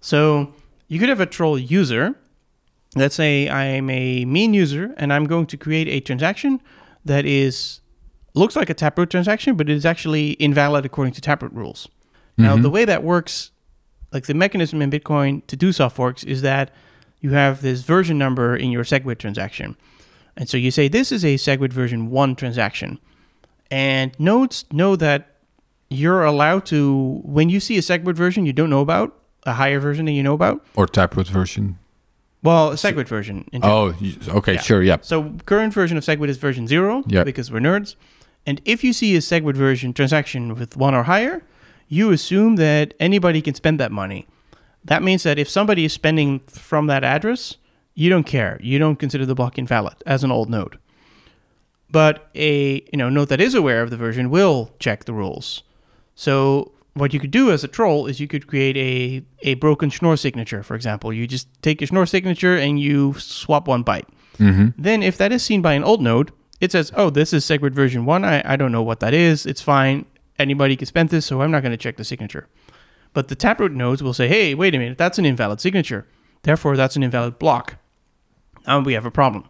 So 0.00 0.54
you 0.88 0.98
could 0.98 1.08
have 1.08 1.20
a 1.20 1.26
troll 1.26 1.58
user. 1.58 2.14
Let's 2.96 3.14
say 3.14 3.48
I'm 3.48 3.88
a 3.90 4.24
mean 4.24 4.52
user 4.52 4.94
and 4.96 5.12
I'm 5.12 5.26
going 5.26 5.46
to 5.46 5.56
create 5.56 5.86
a 5.88 6.00
transaction 6.00 6.60
that 7.04 7.24
is 7.24 7.80
looks 8.34 8.56
like 8.56 8.70
a 8.70 8.74
Taproot 8.74 9.10
transaction, 9.10 9.56
but 9.56 9.68
it 9.68 9.74
is 9.74 9.86
actually 9.86 10.30
invalid 10.32 10.84
according 10.84 11.14
to 11.14 11.20
Taproot 11.20 11.52
rules. 11.52 11.88
Now, 12.36 12.54
mm-hmm. 12.54 12.62
the 12.62 12.70
way 12.70 12.84
that 12.84 13.02
works, 13.02 13.50
like 14.12 14.26
the 14.26 14.34
mechanism 14.34 14.82
in 14.82 14.90
Bitcoin 14.90 15.46
to 15.46 15.56
do 15.56 15.72
soft 15.72 15.96
forks, 15.96 16.24
is 16.24 16.42
that 16.42 16.72
you 17.20 17.30
have 17.32 17.62
this 17.62 17.82
version 17.82 18.18
number 18.18 18.56
in 18.56 18.70
your 18.70 18.84
SegWit 18.84 19.18
transaction. 19.18 19.76
And 20.36 20.48
so 20.48 20.56
you 20.56 20.70
say, 20.70 20.88
this 20.88 21.12
is 21.12 21.24
a 21.24 21.34
SegWit 21.36 21.72
version 21.72 22.10
1 22.10 22.34
transaction. 22.36 22.98
And 23.70 24.12
nodes 24.18 24.64
know 24.72 24.96
that 24.96 25.36
you're 25.90 26.24
allowed 26.24 26.66
to, 26.66 27.20
when 27.24 27.48
you 27.50 27.60
see 27.60 27.76
a 27.76 27.80
SegWit 27.82 28.14
version 28.16 28.46
you 28.46 28.52
don't 28.52 28.70
know 28.70 28.80
about, 28.80 29.16
a 29.44 29.52
higher 29.54 29.80
version 29.80 30.06
than 30.06 30.14
you 30.14 30.22
know 30.22 30.34
about, 30.34 30.64
Or 30.76 30.86
Taproot 30.86 31.28
version. 31.28 31.78
well, 32.42 32.70
a 32.70 32.74
SegWit 32.74 33.06
version. 33.08 33.46
Oh, 33.62 33.94
okay, 34.28 34.54
Yeah. 34.54 34.60
sure, 34.60 34.82
yeah. 34.82 34.96
So 35.02 35.34
current 35.46 35.72
version 35.74 35.96
of 35.98 36.04
SegWit 36.04 36.28
is 36.28 36.36
version 36.38 36.66
zero 36.66 37.02
Yeah. 37.06 37.24
because 37.24 37.50
we're 37.50 37.60
nerds. 37.60 37.96
And 38.46 38.60
if 38.64 38.82
you 38.82 38.92
see 38.92 39.14
a 39.16 39.18
SegWit 39.18 39.54
version 39.56 39.92
transaction 39.92 40.54
with 40.54 40.76
one 40.76 40.94
or 40.94 41.02
higher, 41.04 41.42
you 41.90 42.12
assume 42.12 42.56
that 42.56 42.94
anybody 42.98 43.42
can 43.42 43.54
spend 43.54 43.78
that 43.80 43.92
money. 43.92 44.26
That 44.84 45.02
means 45.02 45.24
that 45.24 45.38
if 45.38 45.50
somebody 45.50 45.84
is 45.84 45.92
spending 45.92 46.38
from 46.38 46.86
that 46.86 47.04
address, 47.04 47.56
you 47.94 48.08
don't 48.08 48.24
care. 48.24 48.58
You 48.62 48.78
don't 48.78 48.96
consider 48.96 49.26
the 49.26 49.34
block 49.34 49.58
invalid 49.58 49.96
as 50.06 50.24
an 50.24 50.30
old 50.30 50.48
node. 50.48 50.78
But 51.90 52.30
a 52.34 52.76
you 52.92 52.96
know 52.96 53.10
node 53.10 53.28
that 53.28 53.40
is 53.40 53.54
aware 53.54 53.82
of 53.82 53.90
the 53.90 53.96
version 53.96 54.30
will 54.30 54.70
check 54.78 55.04
the 55.04 55.12
rules. 55.12 55.64
So 56.14 56.72
what 56.94 57.12
you 57.12 57.18
could 57.18 57.32
do 57.32 57.50
as 57.50 57.64
a 57.64 57.68
troll 57.68 58.06
is 58.06 58.20
you 58.20 58.28
could 58.28 58.46
create 58.46 58.76
a, 58.76 59.24
a 59.42 59.54
broken 59.54 59.90
Schnorr 59.90 60.16
signature, 60.16 60.62
for 60.62 60.76
example. 60.76 61.12
You 61.12 61.26
just 61.26 61.48
take 61.62 61.80
your 61.80 61.88
Schnorr 61.88 62.06
signature 62.06 62.56
and 62.56 62.78
you 62.78 63.14
swap 63.18 63.66
one 63.66 63.84
byte. 63.84 64.06
Mm-hmm. 64.38 64.68
Then 64.78 65.02
if 65.02 65.18
that 65.18 65.32
is 65.32 65.42
seen 65.42 65.60
by 65.60 65.74
an 65.74 65.84
old 65.84 66.00
node, 66.00 66.32
it 66.60 66.72
says, 66.72 66.92
oh, 66.94 67.10
this 67.10 67.32
is 67.32 67.44
SegWit 67.44 67.72
version 67.72 68.04
1. 68.04 68.24
I, 68.24 68.42
I 68.44 68.56
don't 68.56 68.72
know 68.72 68.82
what 68.82 69.00
that 69.00 69.14
is. 69.14 69.46
It's 69.46 69.62
fine. 69.62 70.04
Anybody 70.40 70.74
can 70.74 70.86
spend 70.86 71.10
this, 71.10 71.26
so 71.26 71.42
I'm 71.42 71.50
not 71.50 71.62
going 71.62 71.72
to 71.72 71.76
check 71.76 71.96
the 71.96 72.04
signature. 72.04 72.48
But 73.12 73.28
the 73.28 73.34
Taproot 73.34 73.72
nodes 73.72 74.02
will 74.02 74.14
say, 74.14 74.26
hey, 74.26 74.54
wait 74.54 74.74
a 74.74 74.78
minute, 74.78 74.96
that's 74.96 75.18
an 75.18 75.26
invalid 75.26 75.60
signature. 75.60 76.06
Therefore, 76.42 76.76
that's 76.76 76.96
an 76.96 77.02
invalid 77.02 77.38
block. 77.38 77.76
Now 78.66 78.80
we 78.80 78.94
have 78.94 79.04
a 79.04 79.10
problem. 79.10 79.44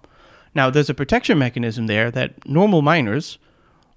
Now, 0.55 0.69
there's 0.69 0.91
a 0.91 0.95
protection 0.95 1.39
mechanism 1.39 1.87
there 1.87 2.11
that 2.11 2.47
normal 2.47 2.83
miners 2.83 3.39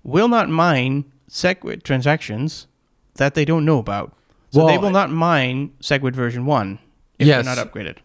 will 0.04 0.28
not 0.28 0.50
mine 0.50 1.06
SegWit 1.30 1.82
transactions 1.84 2.68
that 3.16 3.34
they 3.34 3.46
don't 3.46 3.66
know 3.66 3.80
about. 3.80 4.16
So 4.52 4.68
they 4.68 4.78
will 4.78 4.92
not 4.92 5.10
mine 5.10 5.72
SegWit 5.82 6.14
version 6.14 6.46
1 6.46 6.78
if 7.18 7.26
Yes. 7.28 7.44
they're 7.44 7.56
not 7.56 7.66
upgraded. 7.74 7.98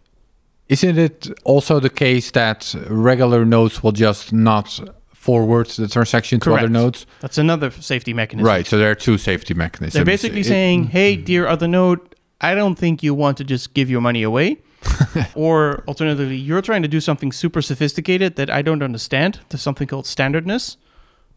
Isn't 0.70 0.98
it 0.98 1.28
also 1.44 1.78
the 1.80 1.90
case 1.90 2.30
that 2.30 2.74
regular 2.88 3.44
nodes 3.44 3.82
will 3.82 3.92
just 3.92 4.32
not 4.32 4.80
forward 5.18 5.66
the 5.66 5.88
transaction 5.88 6.38
to 6.40 6.54
other 6.54 6.68
nodes? 6.68 7.06
That's 7.20 7.38
another 7.38 7.70
safety 7.70 8.14
mechanism. 8.14 8.46
Right, 8.46 8.66
so 8.66 8.78
there 8.78 8.90
are 8.90 8.94
two 8.94 9.18
safety 9.18 9.52
mechanisms. 9.54 9.94
They're 9.94 10.04
basically 10.04 10.40
It- 10.40 10.46
saying, 10.46 10.86
mm. 10.86 10.90
"Hey, 10.90 11.16
dear 11.16 11.46
other 11.46 11.68
node, 11.68 12.00
I 12.40 12.54
don't 12.54 12.76
think 12.78 13.02
you 13.02 13.14
want 13.14 13.36
to 13.38 13.44
just 13.44 13.74
give 13.74 13.90
your 13.90 14.00
money 14.00 14.22
away." 14.22 14.58
or 15.34 15.82
alternatively, 15.88 16.36
you're 16.36 16.62
trying 16.62 16.82
to 16.82 16.88
do 16.88 17.00
something 17.00 17.32
super 17.32 17.60
sophisticated 17.60 18.36
that 18.36 18.48
I 18.48 18.62
don't 18.62 18.82
understand. 18.82 19.40
There's 19.48 19.60
something 19.60 19.88
called 19.88 20.06
standardness. 20.06 20.76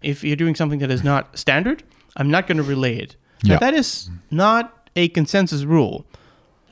If 0.04 0.24
you're 0.24 0.36
doing 0.36 0.56
something 0.56 0.80
that 0.80 0.92
is 0.92 1.04
not 1.04 1.38
standard, 1.38 1.84
I'm 2.18 2.30
not 2.30 2.46
going 2.48 2.58
to 2.58 2.64
relay 2.64 2.98
it. 2.98 3.16
Now, 3.44 3.58
that 3.58 3.74
is 3.74 4.12
not 4.30 4.90
a 4.96 5.08
consensus 5.10 5.64
rule. 5.64 6.06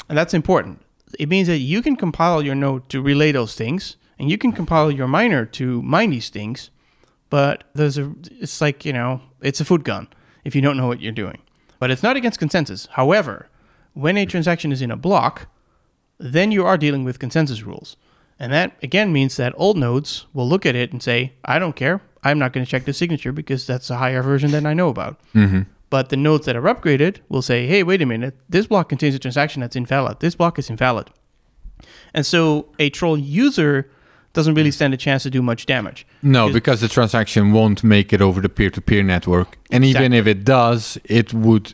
And 0.08 0.16
that's 0.18 0.36
important. 0.36 0.82
It 1.18 1.28
means 1.28 1.48
that 1.48 1.58
you 1.58 1.82
can 1.82 1.96
compile 1.96 2.44
your 2.44 2.56
node 2.56 2.88
to 2.90 3.02
relay 3.02 3.32
those 3.32 3.56
things, 3.56 3.96
and 4.20 4.30
you 4.30 4.38
can 4.38 4.52
compile 4.52 4.92
your 4.92 5.08
miner 5.08 5.46
to 5.46 5.82
mine 5.82 6.12
these 6.12 6.30
things, 6.30 6.70
but 7.30 7.64
there's 7.74 7.98
a 7.98 8.14
it's 8.32 8.62
like, 8.62 8.86
you 8.86 8.94
know, 8.94 9.22
it's 9.42 9.62
a 9.62 9.66
foot 9.66 9.84
gun 9.84 10.08
if 10.44 10.56
you 10.56 10.62
don't 10.62 10.78
know 10.78 10.88
what 10.88 11.02
you're 11.02 11.12
doing. 11.12 11.40
But 11.80 11.92
it's 11.92 12.04
not 12.04 12.18
against 12.18 12.40
consensus. 12.40 12.88
However, 12.92 13.48
when 13.94 14.18
a 14.18 14.26
transaction 14.26 14.72
is 14.72 14.82
in 14.82 14.92
a 14.92 14.98
block, 14.98 15.48
then 16.18 16.52
you 16.52 16.66
are 16.66 16.78
dealing 16.78 17.04
with 17.04 17.20
consensus 17.20 17.64
rules. 17.64 17.96
And 18.38 18.52
that 18.54 18.74
again 18.82 19.12
means 19.12 19.38
that 19.38 19.54
old 19.58 19.78
nodes 19.78 20.26
will 20.34 20.48
look 20.48 20.66
at 20.66 20.76
it 20.76 20.92
and 20.92 21.02
say, 21.02 21.34
I 21.44 21.60
don't 21.60 21.76
care. 21.76 22.02
I'm 22.24 22.40
not 22.40 22.54
going 22.54 22.66
to 22.66 22.70
check 22.70 22.86
the 22.86 22.94
signature 22.94 23.32
because 23.32 23.66
that's 23.66 23.90
a 23.90 23.98
higher 23.98 24.22
version 24.22 24.52
than 24.52 24.66
I 24.66 24.74
know 24.74 24.90
about. 24.90 25.20
Mm-hmm. 25.34 25.62
But 25.90 26.10
the 26.10 26.18
nodes 26.18 26.46
that 26.46 26.56
are 26.56 26.62
upgraded 26.62 27.18
will 27.30 27.42
say, 27.42 27.66
hey, 27.66 27.84
wait 27.84 28.02
a 28.02 28.06
minute, 28.06 28.36
this 28.48 28.68
block 28.68 28.90
contains 28.90 29.16
a 29.16 29.20
transaction 29.20 29.62
that's 29.62 29.76
invalid. 29.76 30.20
This 30.20 30.36
block 30.36 30.60
is 30.60 30.70
invalid. 30.70 31.10
And 32.14 32.26
so 32.26 32.68
a 32.78 32.90
troll 32.90 33.18
user 33.18 33.90
doesn't 34.34 34.54
really 34.54 34.72
stand 34.72 34.94
a 34.94 34.98
chance 34.98 35.24
to 35.24 35.30
do 35.30 35.42
much 35.42 35.66
damage. 35.66 36.06
No, 36.22 36.52
Because- 36.52 36.82
the 36.82 36.88
transaction 36.88 37.52
won't 37.52 37.84
make 37.84 38.14
it 38.14 38.22
over 38.22 38.42
the 38.42 38.50
peer-to-peer 38.50 39.04
network, 39.04 39.58
and 39.72 39.84
even 39.84 40.14
if 40.14 40.28
it 40.28 40.44
does, 40.46 40.98
it 41.06 41.34
would 41.34 41.74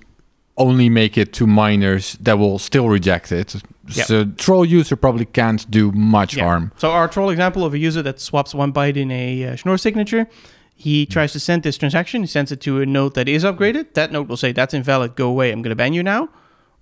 only 0.57 0.87
make 0.87 1.17
it 1.17 1.33
to 1.33 1.45
miners 1.45 2.17
that 2.21 2.37
will 2.39 2.57
still 2.57 2.87
reject 2.87 3.29
it. 3.31 3.55
Yeah. 3.89 4.05
So 4.05 4.25
troll 4.37 4.63
user 4.65 4.95
probably 4.95 5.25
can't 5.25 5.69
do 5.69 5.91
much 5.91 6.37
Yeah. 6.37 6.45
harm. 6.45 6.71
So 6.77 6.91
our 6.91 7.07
troll 7.09 7.29
example 7.29 7.65
of 7.65 7.73
a 7.73 7.77
user 7.77 8.01
that 8.03 8.19
swaps 8.21 8.53
one 8.55 8.71
byte 8.71 8.95
in 8.95 9.11
a 9.11 9.45
uh, 9.45 9.55
Schnorr 9.57 9.77
signature, 9.77 10.27
he 10.73 11.05
tries 11.05 11.33
to 11.33 11.39
send 11.41 11.63
this 11.63 11.77
transaction. 11.77 12.21
He 12.21 12.27
sends 12.27 12.51
it 12.53 12.61
to 12.61 12.79
a 12.81 12.85
node 12.85 13.15
that 13.15 13.27
is 13.27 13.43
upgraded. 13.43 13.93
That 13.95 14.11
node 14.13 14.29
will 14.29 14.37
say, 14.37 14.53
"That's 14.53 14.73
invalid. 14.73 15.15
Go 15.15 15.27
away. 15.29 15.51
I'm 15.51 15.61
going 15.61 15.71
to 15.71 15.75
ban 15.75 15.93
you 15.93 16.03
now," 16.03 16.29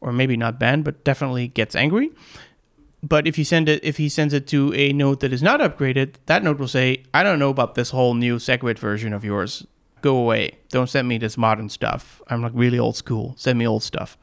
or 0.01 0.13
maybe 0.13 0.37
not 0.37 0.59
ban, 0.59 0.83
but 0.83 1.03
definitely 1.03 1.47
gets 1.47 1.75
angry. 1.75 2.11
But 3.03 3.27
if 3.27 3.37
you 3.37 3.43
send 3.43 3.67
it, 3.67 3.83
if 3.83 3.97
he 3.97 4.07
sends 4.07 4.33
it 4.33 4.47
to 4.47 4.73
a 4.73 4.93
node 4.93 5.19
that 5.19 5.33
is 5.33 5.43
not 5.43 5.59
upgraded, 5.59 6.15
that 6.25 6.43
node 6.43 6.57
will 6.57 6.69
say, 6.69 7.03
"I 7.13 7.21
don't 7.21 7.37
know 7.37 7.49
about 7.49 7.75
this 7.75 7.89
whole 7.89 8.13
new 8.13 8.37
SegWit 8.37 8.79
version 8.79 9.13
of 9.13 9.25
yours. 9.25 9.67
Go 10.01 10.15
away. 10.17 10.57
Don't 10.69 10.89
send 10.89 11.07
me 11.07 11.17
this 11.17 11.37
modern 11.37 11.69
stuff. 11.69 12.21
I'm 12.27 12.41
like 12.41 12.53
really 12.55 12.79
old 12.79 12.95
school. 12.95 13.35
Send 13.37 13.59
me 13.59 13.67
old 13.67 13.83
stuff." 13.83 14.17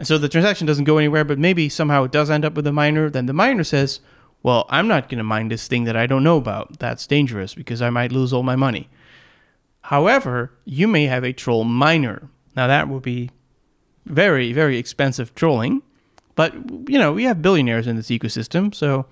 And 0.00 0.08
so 0.08 0.16
the 0.16 0.30
transaction 0.30 0.66
doesn't 0.66 0.84
go 0.84 0.96
anywhere, 0.96 1.24
but 1.24 1.38
maybe 1.38 1.68
somehow 1.68 2.04
it 2.04 2.10
does 2.10 2.30
end 2.30 2.46
up 2.46 2.54
with 2.54 2.66
a 2.66 2.72
miner. 2.72 3.10
Then 3.10 3.26
the 3.26 3.34
miner 3.34 3.62
says, 3.62 4.00
Well, 4.42 4.64
I'm 4.70 4.88
not 4.88 5.10
going 5.10 5.18
to 5.18 5.24
mine 5.24 5.48
this 5.48 5.68
thing 5.68 5.84
that 5.84 5.94
I 5.94 6.06
don't 6.06 6.24
know 6.24 6.38
about. 6.38 6.78
That's 6.78 7.06
dangerous 7.06 7.54
because 7.54 7.82
I 7.82 7.90
might 7.90 8.10
lose 8.10 8.32
all 8.32 8.42
my 8.42 8.56
money. 8.56 8.88
However, 9.82 10.54
you 10.64 10.88
may 10.88 11.04
have 11.04 11.22
a 11.22 11.34
troll 11.34 11.64
miner. 11.64 12.30
Now, 12.56 12.66
that 12.66 12.88
would 12.88 13.02
be 13.02 13.28
very, 14.06 14.54
very 14.54 14.78
expensive 14.78 15.34
trolling. 15.34 15.82
But, 16.40 16.54
you 16.88 16.98
know, 16.98 17.12
we 17.12 17.24
have 17.24 17.42
billionaires 17.42 17.86
in 17.86 17.96
this 17.96 18.08
ecosystem. 18.08 18.74
So 18.74 19.04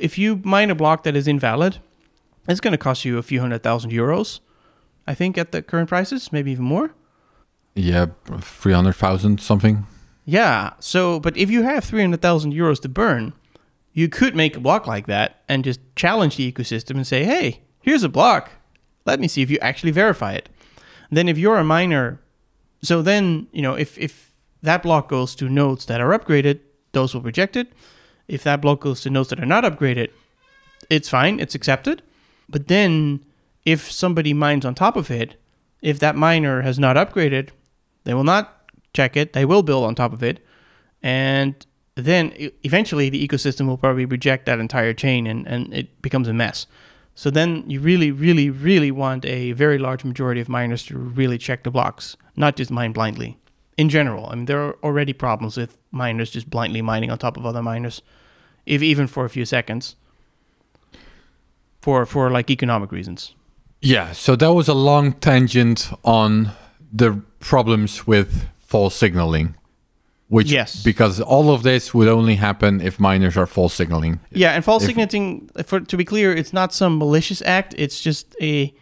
if 0.00 0.16
you 0.16 0.40
mine 0.42 0.70
a 0.70 0.74
block 0.74 1.02
that 1.02 1.14
is 1.14 1.28
invalid, 1.28 1.80
it's 2.48 2.60
going 2.60 2.72
to 2.72 2.78
cost 2.78 3.04
you 3.04 3.18
a 3.18 3.22
few 3.22 3.40
hundred 3.40 3.62
thousand 3.62 3.90
euros. 3.90 4.40
I 5.06 5.12
think 5.12 5.36
at 5.36 5.52
the 5.52 5.60
current 5.60 5.90
prices, 5.90 6.32
maybe 6.32 6.52
even 6.52 6.64
more. 6.64 6.94
Yeah, 7.74 8.06
three 8.40 8.72
hundred 8.72 8.94
thousand 8.94 9.38
something. 9.38 9.86
Yeah. 10.24 10.72
So, 10.80 11.20
but 11.20 11.36
if 11.36 11.50
you 11.50 11.62
have 11.62 11.84
300,000 11.84 12.54
euros 12.54 12.80
to 12.80 12.88
burn, 12.88 13.34
you 13.92 14.08
could 14.08 14.34
make 14.34 14.56
a 14.56 14.60
block 14.60 14.86
like 14.86 15.06
that 15.08 15.42
and 15.50 15.62
just 15.62 15.80
challenge 15.94 16.38
the 16.38 16.50
ecosystem 16.50 16.96
and 16.96 17.06
say, 17.06 17.24
hey, 17.24 17.60
here's 17.82 18.02
a 18.02 18.08
block. 18.08 18.50
Let 19.04 19.20
me 19.20 19.28
see 19.28 19.42
if 19.42 19.50
you 19.50 19.58
actually 19.58 19.92
verify 19.92 20.32
it. 20.32 20.48
Then 21.10 21.28
if 21.28 21.36
you're 21.36 21.58
a 21.58 21.64
miner, 21.64 22.18
so 22.80 23.02
then, 23.02 23.46
you 23.52 23.60
know, 23.60 23.74
if, 23.74 23.98
if 23.98 24.25
that 24.66 24.82
block 24.82 25.08
goes 25.08 25.34
to 25.36 25.48
nodes 25.48 25.86
that 25.86 26.00
are 26.00 26.16
upgraded, 26.16 26.60
those 26.92 27.14
will 27.14 27.22
reject 27.22 27.56
it. 27.56 27.72
If 28.28 28.42
that 28.44 28.60
block 28.60 28.80
goes 28.80 29.00
to 29.02 29.10
nodes 29.10 29.28
that 29.30 29.40
are 29.40 29.46
not 29.46 29.64
upgraded, 29.64 30.10
it's 30.90 31.08
fine, 31.08 31.40
it's 31.40 31.54
accepted. 31.54 32.02
But 32.48 32.68
then 32.68 33.24
if 33.64 33.90
somebody 33.90 34.32
mines 34.32 34.64
on 34.64 34.74
top 34.74 34.96
of 34.96 35.10
it, 35.10 35.40
if 35.82 35.98
that 36.00 36.16
miner 36.16 36.62
has 36.62 36.78
not 36.78 36.96
upgraded, 36.96 37.50
they 38.04 38.14
will 38.14 38.24
not 38.24 38.70
check 38.92 39.16
it. 39.16 39.32
They 39.32 39.44
will 39.44 39.62
build 39.62 39.84
on 39.84 39.94
top 39.94 40.12
of 40.12 40.22
it. 40.22 40.44
And 41.02 41.54
then 41.94 42.32
eventually 42.64 43.08
the 43.08 43.26
ecosystem 43.26 43.66
will 43.66 43.78
probably 43.78 44.04
reject 44.04 44.46
that 44.46 44.58
entire 44.58 44.94
chain 44.94 45.26
and, 45.26 45.46
and 45.46 45.72
it 45.72 46.02
becomes 46.02 46.28
a 46.28 46.32
mess. 46.32 46.66
So 47.14 47.30
then 47.30 47.68
you 47.70 47.80
really, 47.80 48.10
really, 48.10 48.50
really 48.50 48.90
want 48.90 49.24
a 49.24 49.52
very 49.52 49.78
large 49.78 50.04
majority 50.04 50.40
of 50.40 50.48
miners 50.48 50.84
to 50.86 50.98
really 50.98 51.38
check 51.38 51.62
the 51.62 51.70
blocks, 51.70 52.16
not 52.36 52.56
just 52.56 52.70
mine 52.70 52.92
blindly. 52.92 53.38
In 53.76 53.88
general, 53.90 54.26
I 54.30 54.34
mean, 54.36 54.46
there 54.46 54.60
are 54.62 54.76
already 54.82 55.12
problems 55.12 55.56
with 55.56 55.76
miners 55.90 56.30
just 56.30 56.48
blindly 56.48 56.80
mining 56.82 57.10
on 57.10 57.18
top 57.18 57.36
of 57.36 57.44
other 57.44 57.62
miners, 57.62 58.00
if 58.64 58.82
even 58.82 59.06
for 59.06 59.24
a 59.24 59.28
few 59.28 59.44
seconds, 59.44 59.96
for 61.80 62.06
for 62.06 62.30
like 62.30 62.50
economic 62.50 62.90
reasons. 62.92 63.34
Yeah, 63.82 64.12
so 64.12 64.36
that 64.36 64.52
was 64.54 64.68
a 64.68 64.74
long 64.74 65.12
tangent 65.12 65.90
on 66.04 66.50
the 66.92 67.20
problems 67.40 68.06
with 68.06 68.46
false 68.58 68.94
signaling. 68.96 69.54
Which, 70.28 70.50
Yes. 70.50 70.82
because 70.82 71.20
all 71.20 71.50
of 71.54 71.62
this 71.62 71.94
would 71.94 72.08
only 72.08 72.34
happen 72.34 72.80
if 72.80 72.98
miners 72.98 73.36
are 73.36 73.46
false 73.46 73.72
signaling. 73.74 74.18
Yeah, 74.32 74.54
and 74.56 74.64
false 74.64 74.82
If- 74.82 74.88
signaling, 74.88 75.48
for 75.64 75.78
to 75.78 75.96
be 75.96 76.04
clear, 76.04 76.34
it's 76.34 76.52
not 76.52 76.74
some 76.74 76.98
malicious 76.98 77.40
act. 77.42 77.74
It's 77.78 78.00
just 78.00 78.34
a 78.42 78.74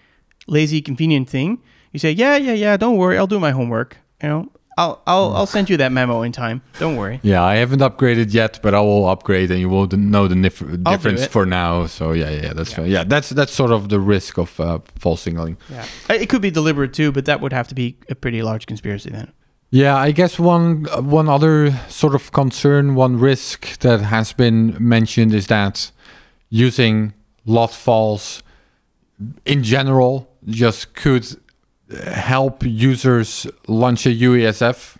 lazy, 0.46 0.80
convenient 0.80 1.28
thing. 1.28 1.58
You 1.92 1.98
say, 1.98 2.12
yeah, 2.12 2.36
yeah, 2.38 2.54
yeah, 2.54 2.78
don't 2.78 2.96
worry, 2.96 3.18
I'll 3.18 3.26
do 3.26 3.38
my 3.38 3.50
homework. 3.50 3.98
You 4.22 4.28
know, 4.30 4.48
I'll 4.76 5.00
I'll 5.06 5.34
I'll 5.36 5.46
send 5.46 5.70
you 5.70 5.76
that 5.76 5.92
memo 5.92 6.22
in 6.22 6.32
time. 6.32 6.62
Don't 6.78 6.96
worry. 6.96 7.20
Yeah, 7.22 7.42
I 7.42 7.56
haven't 7.56 7.80
upgraded 7.80 8.32
yet, 8.34 8.58
but 8.62 8.74
I 8.74 8.80
will 8.80 9.08
upgrade, 9.08 9.50
and 9.50 9.60
you 9.60 9.68
will 9.68 9.86
know 9.86 10.26
the 10.26 10.34
nif- 10.34 10.84
difference 10.84 11.26
for 11.26 11.46
now. 11.46 11.86
So 11.86 12.12
yeah, 12.12 12.30
yeah, 12.30 12.52
that's 12.52 12.76
yeah, 12.76 12.84
yeah 12.84 13.04
that's 13.04 13.28
that's 13.30 13.52
sort 13.52 13.70
of 13.70 13.88
the 13.88 14.00
risk 14.00 14.38
of 14.38 14.58
uh, 14.58 14.80
false 14.96 15.22
signaling. 15.22 15.56
Yeah, 15.70 15.86
it 16.10 16.28
could 16.28 16.42
be 16.42 16.50
deliberate 16.50 16.92
too, 16.92 17.12
but 17.12 17.24
that 17.26 17.40
would 17.40 17.52
have 17.52 17.68
to 17.68 17.74
be 17.74 17.96
a 18.08 18.14
pretty 18.14 18.42
large 18.42 18.66
conspiracy 18.66 19.10
then. 19.10 19.32
Yeah, 19.70 19.96
I 19.96 20.12
guess 20.12 20.38
one 20.38 20.86
uh, 20.90 21.02
one 21.02 21.28
other 21.28 21.72
sort 21.88 22.14
of 22.14 22.32
concern, 22.32 22.94
one 22.94 23.18
risk 23.18 23.78
that 23.80 24.00
has 24.00 24.32
been 24.32 24.76
mentioned 24.80 25.34
is 25.34 25.46
that 25.48 25.92
using 26.50 27.12
lot 27.46 27.72
false 27.72 28.42
in 29.44 29.62
general 29.62 30.28
just 30.46 30.94
could 30.94 31.26
help 31.90 32.62
users 32.64 33.46
launch 33.68 34.06
a 34.06 34.10
UASF 34.10 34.96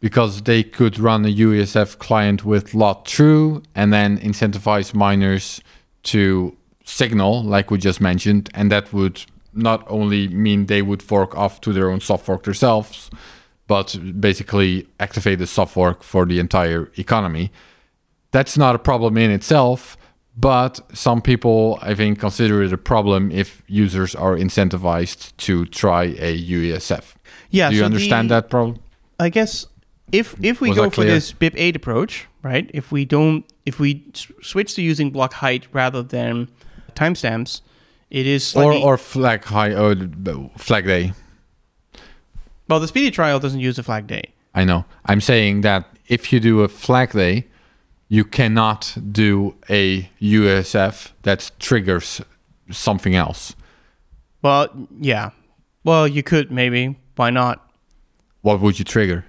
because 0.00 0.42
they 0.42 0.62
could 0.62 0.98
run 0.98 1.24
a 1.24 1.28
UASF 1.28 1.98
client 1.98 2.44
with 2.44 2.74
lot 2.74 3.04
true 3.04 3.62
and 3.74 3.92
then 3.92 4.18
incentivize 4.18 4.94
miners 4.94 5.60
to 6.04 6.56
signal 6.84 7.42
like 7.42 7.70
we 7.70 7.78
just 7.78 8.00
mentioned 8.00 8.48
and 8.54 8.72
that 8.72 8.92
would 8.92 9.24
not 9.52 9.84
only 9.88 10.28
mean 10.28 10.66
they 10.66 10.82
would 10.82 11.02
fork 11.02 11.36
off 11.36 11.60
to 11.60 11.72
their 11.72 11.90
own 11.90 12.00
soft 12.00 12.24
fork 12.24 12.44
themselves 12.44 13.10
but 13.68 13.96
basically 14.18 14.88
activate 14.98 15.38
the 15.38 15.46
soft 15.46 15.74
fork 15.74 16.02
for 16.02 16.24
the 16.24 16.40
entire 16.40 16.90
economy. 16.96 17.52
That's 18.32 18.58
not 18.58 18.74
a 18.74 18.78
problem 18.78 19.16
in 19.16 19.30
itself, 19.30 19.96
but 20.40 20.80
some 20.92 21.20
people, 21.20 21.78
I 21.82 21.94
think, 21.94 22.18
consider 22.20 22.62
it 22.62 22.72
a 22.72 22.78
problem 22.78 23.30
if 23.32 23.62
users 23.66 24.14
are 24.14 24.36
incentivized 24.36 25.36
to 25.38 25.64
try 25.66 26.04
a 26.18 26.36
UASF. 26.38 27.14
Yeah, 27.50 27.70
Do 27.70 27.74
you 27.76 27.80
so 27.80 27.86
understand 27.86 28.30
the- 28.30 28.34
that 28.40 28.50
problem? 28.50 28.78
I 29.18 29.30
guess 29.30 29.66
if 30.12 30.34
if 30.42 30.60
we 30.60 30.68
Was 30.70 30.78
go 30.78 30.90
for 30.90 31.04
this 31.04 31.32
BIP 31.32 31.54
eight 31.56 31.76
approach, 31.76 32.26
right? 32.42 32.70
If 32.72 32.92
we 32.92 33.04
don't, 33.04 33.44
if 33.66 33.80
we 33.80 34.04
switch 34.42 34.74
to 34.76 34.82
using 34.82 35.10
block 35.10 35.32
height 35.34 35.66
rather 35.72 36.02
than 36.04 36.48
timestamps, 36.94 37.62
it 38.10 38.26
is 38.26 38.54
Or 38.56 38.72
or 38.72 38.96
flag 38.96 39.44
high 39.44 39.74
or 39.74 39.96
flag 40.56 40.84
day. 40.86 41.12
well, 42.68 42.80
the 42.80 42.88
speedy 42.88 43.10
trial 43.10 43.40
doesn't 43.40 43.60
use 43.60 43.78
a 43.78 43.82
flag 43.82 44.06
day. 44.06 44.22
I 44.54 44.64
know. 44.64 44.84
I'm 45.04 45.20
saying 45.20 45.62
that 45.62 45.84
if 46.06 46.32
you 46.32 46.40
do 46.40 46.60
a 46.62 46.68
flag 46.68 47.12
day, 47.12 47.46
you 48.08 48.24
cannot 48.24 48.96
do 49.12 49.54
a 49.68 50.08
USF 50.20 51.12
that 51.22 51.50
triggers 51.58 52.20
something 52.70 53.14
else. 53.14 53.54
Well, 54.42 54.68
yeah. 54.98 55.30
Well, 55.84 56.06
you 56.08 56.22
could 56.22 56.50
maybe. 56.50 56.98
Why 57.16 57.30
not? 57.30 57.64
What 58.42 58.60
would 58.60 58.78
you 58.78 58.84
trigger? 58.84 59.24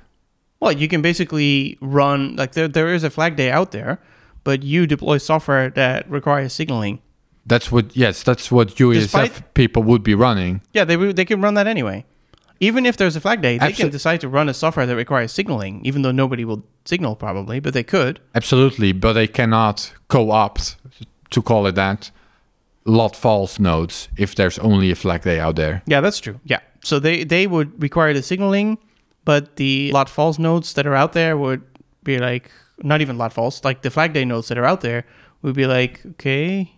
Well, 0.60 0.72
you 0.72 0.88
can 0.88 1.02
basically 1.02 1.78
run 1.82 2.36
like 2.36 2.52
there 2.54 2.68
there 2.68 2.94
is 2.94 3.04
a 3.04 3.10
flag 3.10 3.36
day 3.36 3.50
out 3.52 3.72
there, 3.72 4.00
but 4.44 4.62
you 4.64 4.86
deploy 4.88 5.18
software 5.18 5.70
that 5.72 6.10
requires 6.10 6.54
signaling. 6.54 7.02
That's 7.46 7.72
what. 7.72 7.96
Yes, 7.96 8.24
that's 8.24 8.52
what 8.52 8.76
UASF 8.76 9.02
Despite- 9.02 9.54
people 9.56 9.84
would 9.84 10.04
be 10.04 10.14
running. 10.16 10.62
Yeah, 10.74 10.84
they 10.86 10.98
would- 10.98 11.16
they 11.16 11.26
can 11.26 11.42
run 11.42 11.54
that 11.56 11.66
anyway. 11.68 12.06
Even 12.62 12.86
if 12.86 12.98
there's 12.98 13.16
a 13.16 13.22
flag 13.22 13.42
day, 13.42 13.58
they 13.58 13.72
can 13.72 13.90
decide 13.90 14.20
to 14.22 14.28
run 14.28 14.50
a 14.50 14.54
software 14.54 14.86
that 14.86 14.96
requires 14.96 15.32
signaling, 15.32 15.80
even 15.86 16.02
though 16.02 16.12
nobody 16.12 16.44
will 16.44 16.64
signal 16.84 17.16
probably, 17.16 17.60
but 17.60 17.74
they 17.74 17.84
could. 17.84 18.20
Absolutely, 18.36 18.92
but 18.92 19.14
they 19.14 19.28
cannot 19.28 19.94
co-opt, 20.10 20.76
to 21.30 21.42
call 21.42 21.66
it 21.68 21.76
that, 21.76 22.12
lot 22.86 23.16
false 23.16 23.60
nodes 23.60 24.10
if 24.18 24.36
there's 24.36 24.60
only 24.60 24.92
a 24.92 24.96
flag 24.96 25.22
day 25.22 25.40
out 25.40 25.56
there. 25.56 25.82
Yeah, 25.86 26.02
that's 26.02 26.20
true. 26.20 26.40
Yeah. 26.44 26.60
So 26.84 27.00
they 27.00 27.24
they 27.24 27.48
would 27.48 27.82
require 27.82 28.14
the 28.14 28.24
signaling, 28.24 28.78
but 29.26 29.56
the 29.58 29.92
lot 29.92 30.10
false 30.10 30.40
nodes 30.40 30.74
that 30.74 30.86
are 30.88 30.96
out 30.96 31.14
there 31.14 31.38
would 31.38 31.62
be 32.04 32.18
like 32.18 32.52
not 32.82 33.02
even 33.02 33.18
lot 33.18 33.34
false, 33.34 33.64
like 33.64 33.82
the 33.82 33.90
flag 33.92 34.14
day 34.14 34.26
nodes 34.26 34.48
that 34.48 34.58
are 34.58 34.66
out 34.66 34.82
there 34.82 35.06
would 35.42 35.56
be 35.56 35.66
like, 35.66 36.06
okay, 36.06 36.72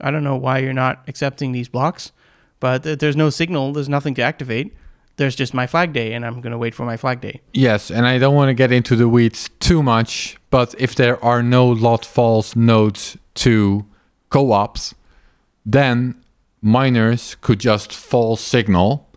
I 0.00 0.10
don't 0.10 0.24
know 0.24 0.36
why 0.36 0.58
you're 0.58 0.72
not 0.72 1.02
accepting 1.08 1.52
these 1.52 1.68
blocks, 1.68 2.12
but 2.60 2.82
th- 2.82 2.98
there's 2.98 3.16
no 3.16 3.30
signal, 3.30 3.72
there's 3.72 3.88
nothing 3.88 4.14
to 4.14 4.22
activate. 4.22 4.74
There's 5.16 5.34
just 5.34 5.54
my 5.54 5.66
flag 5.66 5.92
day, 5.92 6.12
and 6.12 6.24
I'm 6.26 6.40
gonna 6.40 6.58
wait 6.58 6.74
for 6.74 6.84
my 6.84 6.96
flag 6.96 7.20
day. 7.20 7.40
Yes, 7.52 7.90
and 7.90 8.06
I 8.06 8.18
don't 8.18 8.34
want 8.34 8.48
to 8.50 8.54
get 8.54 8.70
into 8.70 8.96
the 8.96 9.08
weeds 9.08 9.50
too 9.60 9.82
much, 9.82 10.36
but 10.50 10.74
if 10.78 10.94
there 10.94 11.22
are 11.24 11.42
no 11.42 11.66
lot 11.66 12.04
false 12.04 12.54
nodes 12.54 13.16
to 13.36 13.86
co-ops, 14.28 14.94
then 15.64 16.16
miners 16.60 17.36
could 17.40 17.60
just 17.60 17.92
false 17.92 18.40
signal. 18.40 19.08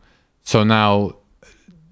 So 0.44 0.64
now 0.64 1.16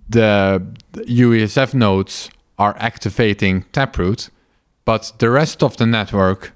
the 0.10 0.66
UASF 0.96 1.74
nodes 1.74 2.30
are 2.58 2.76
activating 2.80 3.64
Taproot, 3.74 4.30
but 4.86 5.12
the 5.20 5.30
rest 5.30 5.62
of 5.62 5.78
the 5.78 5.86
network 5.86 6.54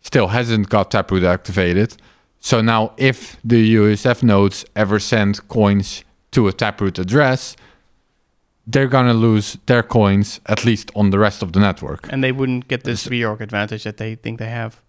still 0.00 0.28
hasn't 0.28 0.68
got 0.68 0.90
Taproot 0.92 1.24
activated. 1.24 1.96
So 2.38 2.60
now 2.60 2.92
if 2.96 3.36
the 3.44 3.74
USF 3.74 4.22
nodes 4.22 4.64
ever 4.76 4.98
send 4.98 5.48
coins 5.48 6.04
to 6.32 6.48
a 6.48 6.52
Taproot 6.52 6.98
address, 6.98 7.56
they're 8.66 8.88
gonna 8.88 9.14
lose 9.14 9.58
their 9.66 9.82
coins 9.82 10.40
at 10.46 10.64
least 10.64 10.90
on 10.94 11.10
the 11.10 11.18
rest 11.18 11.42
of 11.42 11.52
the 11.52 11.60
network. 11.60 12.08
and 12.12 12.22
they 12.22 12.32
wouldn't 12.32 12.68
get 12.68 12.84
this 12.84 13.06
reorg 13.08 13.40
advantage 13.40 13.84
that 13.84 13.96
they 13.96 14.14
think 14.14 14.38
they 14.38 14.48
have. 14.48 14.80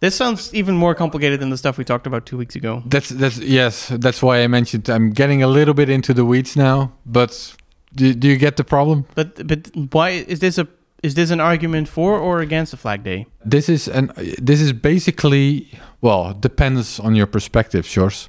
This 0.00 0.14
sounds 0.14 0.54
even 0.54 0.76
more 0.76 0.94
complicated 0.94 1.40
than 1.40 1.50
the 1.50 1.58
stuff 1.58 1.76
we 1.76 1.84
talked 1.84 2.06
about 2.06 2.24
two 2.24 2.38
weeks 2.38 2.56
ago. 2.56 2.82
That's 2.86 3.10
that's 3.10 3.38
yes, 3.38 3.88
that's 3.98 4.22
why 4.22 4.42
I 4.42 4.46
mentioned 4.48 4.88
I'm 4.88 5.10
getting 5.12 5.42
a 5.42 5.46
little 5.46 5.74
bit 5.74 5.90
into 5.90 6.14
the 6.14 6.24
weeds 6.24 6.56
now. 6.56 6.92
But 7.04 7.54
do, 7.94 8.14
do 8.14 8.28
you 8.28 8.38
get 8.38 8.56
the 8.56 8.64
problem? 8.64 9.04
But 9.14 9.46
but 9.46 9.70
why 9.92 10.10
is 10.26 10.38
this 10.38 10.56
a 10.58 10.66
is 11.02 11.14
this 11.14 11.30
an 11.30 11.40
argument 11.40 11.88
for 11.88 12.18
or 12.18 12.40
against 12.40 12.70
the 12.70 12.78
flag 12.78 13.02
day? 13.02 13.26
This 13.44 13.68
is 13.68 13.88
an 13.88 14.12
this 14.38 14.60
is 14.62 14.72
basically 14.72 15.68
well 16.00 16.32
depends 16.32 16.98
on 17.00 17.14
your 17.14 17.26
perspective, 17.26 17.84
Sjors. 17.84 18.28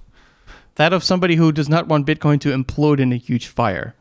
That 0.76 0.94
of 0.94 1.04
somebody 1.04 1.36
who 1.36 1.52
does 1.52 1.70
not 1.70 1.88
want 1.88 2.08
Bitcoin 2.08 2.40
to 2.42 2.50
implode 2.50 3.00
in 3.00 3.12
a 3.12 3.18
huge 3.18 3.48
fire, 3.48 3.96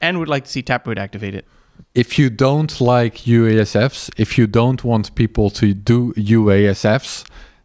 and 0.00 0.18
would 0.18 0.28
like 0.28 0.44
to 0.44 0.50
see 0.50 0.62
Taproot 0.62 0.98
activated. 0.98 1.44
If 1.94 2.18
you 2.18 2.30
don't 2.30 2.80
like 2.80 3.16
UASFs, 3.18 4.10
if 4.16 4.36
you 4.36 4.46
don't 4.46 4.84
want 4.84 5.14
people 5.14 5.50
to 5.50 5.74
do 5.74 6.12
UASFs, 6.14 7.24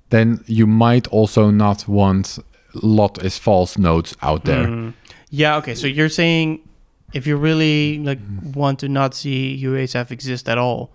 then 0.10 0.44
you 0.48 0.66
might 0.66 1.08
also 1.08 1.50
not 1.50 1.88
want 1.88 2.40
lot 2.74 3.24
is 3.24 3.38
false 3.38 3.78
nodes 3.78 4.16
out 4.22 4.46
there. 4.46 4.66
Mm. 4.66 4.94
Yeah. 5.30 5.58
Okay. 5.58 5.76
So 5.76 5.88
you're 5.88 6.10
saying 6.10 6.68
if 7.14 7.26
you 7.26 7.38
really 7.38 8.00
like 8.00 8.20
want 8.54 8.80
to 8.80 8.90
not 8.90 9.14
see 9.14 9.60
UASF 9.64 10.12
exist 10.12 10.48
at 10.48 10.58
all, 10.58 10.92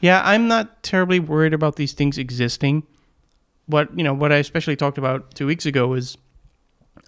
yeah, 0.00 0.22
I'm 0.24 0.48
not 0.48 0.82
terribly 0.82 1.20
worried 1.20 1.54
about 1.54 1.76
these 1.76 1.92
things 1.92 2.18
existing. 2.18 2.84
What 3.66 3.96
you 3.96 4.04
know, 4.04 4.14
what 4.14 4.32
I 4.32 4.36
especially 4.36 4.76
talked 4.76 4.98
about 4.98 5.34
two 5.34 5.46
weeks 5.46 5.66
ago 5.66 5.92
is 5.94 6.16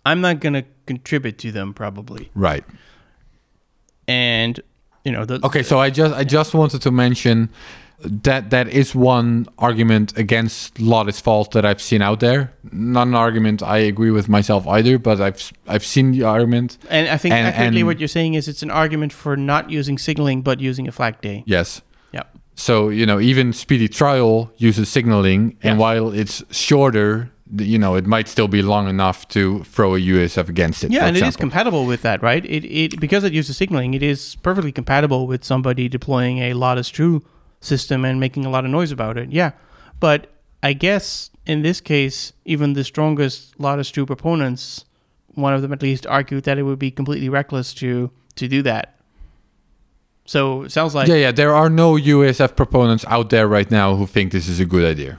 I'm 0.06 0.20
not 0.20 0.40
gonna 0.40 0.64
contribute 0.86 1.38
to 1.38 1.52
them 1.52 1.74
probably, 1.74 2.30
Right. 2.34 2.64
and 4.08 4.60
you 5.04 5.12
know 5.12 5.24
the 5.24 5.40
Okay, 5.44 5.62
so 5.62 5.78
I 5.78 5.90
just 5.90 6.14
I 6.14 6.24
just 6.24 6.54
wanted 6.54 6.82
to 6.82 6.90
mention 6.90 7.50
that 8.02 8.48
that 8.48 8.66
is 8.68 8.94
one 8.94 9.46
argument 9.58 10.16
against 10.16 10.80
lot 10.80 11.06
is 11.08 11.20
false 11.20 11.48
that 11.48 11.66
I've 11.66 11.82
seen 11.82 12.00
out 12.00 12.20
there. 12.20 12.50
Not 12.72 13.06
an 13.08 13.14
argument 13.14 13.62
I 13.62 13.76
agree 13.78 14.10
with 14.10 14.26
myself 14.28 14.66
either, 14.66 14.98
but 14.98 15.20
I've 15.20 15.52
I've 15.68 15.84
seen 15.84 16.12
the 16.12 16.22
argument. 16.24 16.78
And 16.88 17.08
I 17.08 17.18
think 17.18 17.34
And- 17.34 17.46
accurately 17.48 17.80
and- 17.80 17.86
what 17.86 17.98
you're 18.00 18.08
saying 18.08 18.34
is 18.34 18.48
it's 18.48 18.62
an 18.62 18.70
argument 18.70 19.12
for 19.12 19.36
not 19.36 19.70
using 19.70 19.98
signaling 19.98 20.40
but 20.42 20.60
using 20.60 20.88
a 20.88 20.92
flag 20.92 21.20
day. 21.20 21.42
Yes. 21.46 21.82
Yeah. 22.12 22.22
So 22.54 22.88
you 22.88 23.04
know, 23.06 23.20
even 23.20 23.52
speedy 23.52 23.88
trial 23.88 24.50
uses 24.56 24.88
signaling, 24.88 25.56
and 25.62 25.78
while 25.78 26.10
it's 26.10 26.42
shorter, 26.50 27.30
you 27.56 27.78
know, 27.78 27.94
it 27.94 28.06
might 28.06 28.28
still 28.28 28.48
be 28.48 28.62
long 28.62 28.88
enough 28.88 29.26
to 29.28 29.64
throw 29.64 29.94
a 29.94 29.98
UASF 29.98 30.48
against 30.48 30.84
it. 30.84 30.92
Yeah, 30.92 31.06
and 31.06 31.16
it 31.16 31.22
is 31.22 31.28
example. 31.28 31.40
compatible 31.40 31.86
with 31.86 32.02
that, 32.02 32.22
right? 32.22 32.44
It, 32.44 32.64
it 32.64 33.00
because 33.00 33.24
it 33.24 33.32
uses 33.32 33.56
signaling, 33.56 33.94
it 33.94 34.02
is 34.02 34.36
perfectly 34.36 34.72
compatible 34.72 35.26
with 35.26 35.44
somebody 35.44 35.88
deploying 35.88 36.38
a 36.38 36.54
lot 36.54 36.78
is 36.78 36.88
true 36.88 37.22
system 37.60 38.04
and 38.04 38.20
making 38.20 38.46
a 38.46 38.50
lot 38.50 38.64
of 38.64 38.70
noise 38.70 38.92
about 38.92 39.16
it. 39.18 39.30
Yeah, 39.32 39.52
but 39.98 40.28
I 40.62 40.72
guess 40.72 41.30
in 41.46 41.62
this 41.62 41.80
case, 41.80 42.32
even 42.44 42.74
the 42.74 42.84
strongest 42.84 43.58
lot 43.58 43.78
is 43.78 43.90
true 43.90 44.06
proponents, 44.06 44.84
one 45.34 45.54
of 45.54 45.62
them 45.62 45.72
at 45.72 45.82
least, 45.82 46.06
argued 46.06 46.44
that 46.44 46.58
it 46.58 46.62
would 46.62 46.78
be 46.78 46.90
completely 46.90 47.28
reckless 47.28 47.74
to 47.74 48.10
to 48.36 48.48
do 48.48 48.62
that. 48.62 48.96
So 50.26 50.62
it 50.62 50.70
sounds 50.70 50.94
like 50.94 51.08
yeah, 51.08 51.16
yeah. 51.16 51.32
There 51.32 51.52
are 51.52 51.68
no 51.68 51.94
UASF 51.94 52.54
proponents 52.54 53.04
out 53.08 53.30
there 53.30 53.48
right 53.48 53.70
now 53.70 53.96
who 53.96 54.06
think 54.06 54.30
this 54.30 54.46
is 54.46 54.60
a 54.60 54.64
good 54.64 54.84
idea, 54.84 55.18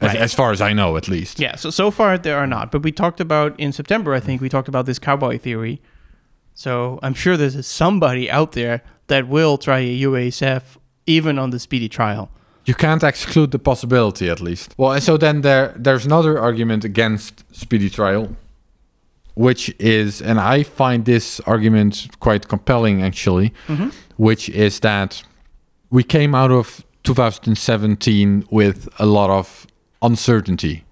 as, 0.00 0.08
Right. 0.08 0.16
as 0.20 0.34
far 0.34 0.52
as 0.52 0.60
I 0.60 0.72
know, 0.72 0.96
at 0.96 1.08
least. 1.08 1.40
Yeah, 1.40 1.56
so 1.56 1.70
so 1.70 1.90
far 1.90 2.18
there 2.18 2.36
are 2.38 2.46
not. 2.46 2.70
But 2.70 2.82
we 2.82 2.92
talked 2.92 3.20
about 3.20 3.58
in 3.58 3.72
September, 3.72 4.14
I 4.14 4.20
think 4.20 4.40
we 4.40 4.48
talked 4.48 4.68
about 4.68 4.86
this 4.86 4.98
cowboy 4.98 5.38
theory. 5.38 5.80
So 6.54 6.98
I'm 7.02 7.14
sure 7.14 7.36
there's 7.36 7.66
somebody 7.66 8.30
out 8.30 8.52
there 8.52 8.82
that 9.08 9.28
will 9.28 9.58
try 9.58 9.80
a 9.80 10.00
UASF 10.02 10.62
even 11.06 11.38
on 11.38 11.50
the 11.50 11.58
speedy 11.58 11.88
trial. 11.88 12.30
You 12.64 12.74
can't 12.74 13.02
exclude 13.02 13.50
the 13.50 13.58
possibility, 13.58 14.30
at 14.30 14.40
least. 14.40 14.74
Well, 14.78 14.92
and 14.92 15.02
so 15.02 15.16
then 15.16 15.42
there 15.42 15.74
there's 15.76 16.06
another 16.06 16.38
argument 16.38 16.84
against 16.84 17.44
speedy 17.54 17.90
trial, 17.90 18.28
which 19.34 19.74
is, 19.78 20.22
and 20.22 20.38
I 20.40 20.62
find 20.62 21.04
this 21.04 21.40
argument 21.40 22.08
quite 22.20 22.48
compelling, 22.48 23.02
actually, 23.02 23.52
mm-hmm. 23.68 23.90
which 24.16 24.48
is 24.48 24.80
that 24.80 25.22
we 25.90 26.02
came 26.04 26.34
out 26.34 26.50
of 26.50 26.84
2017 27.02 28.44
with 28.50 28.88
a 28.98 29.06
lot 29.06 29.30
of 29.30 29.66
uncertainty. 30.04 30.84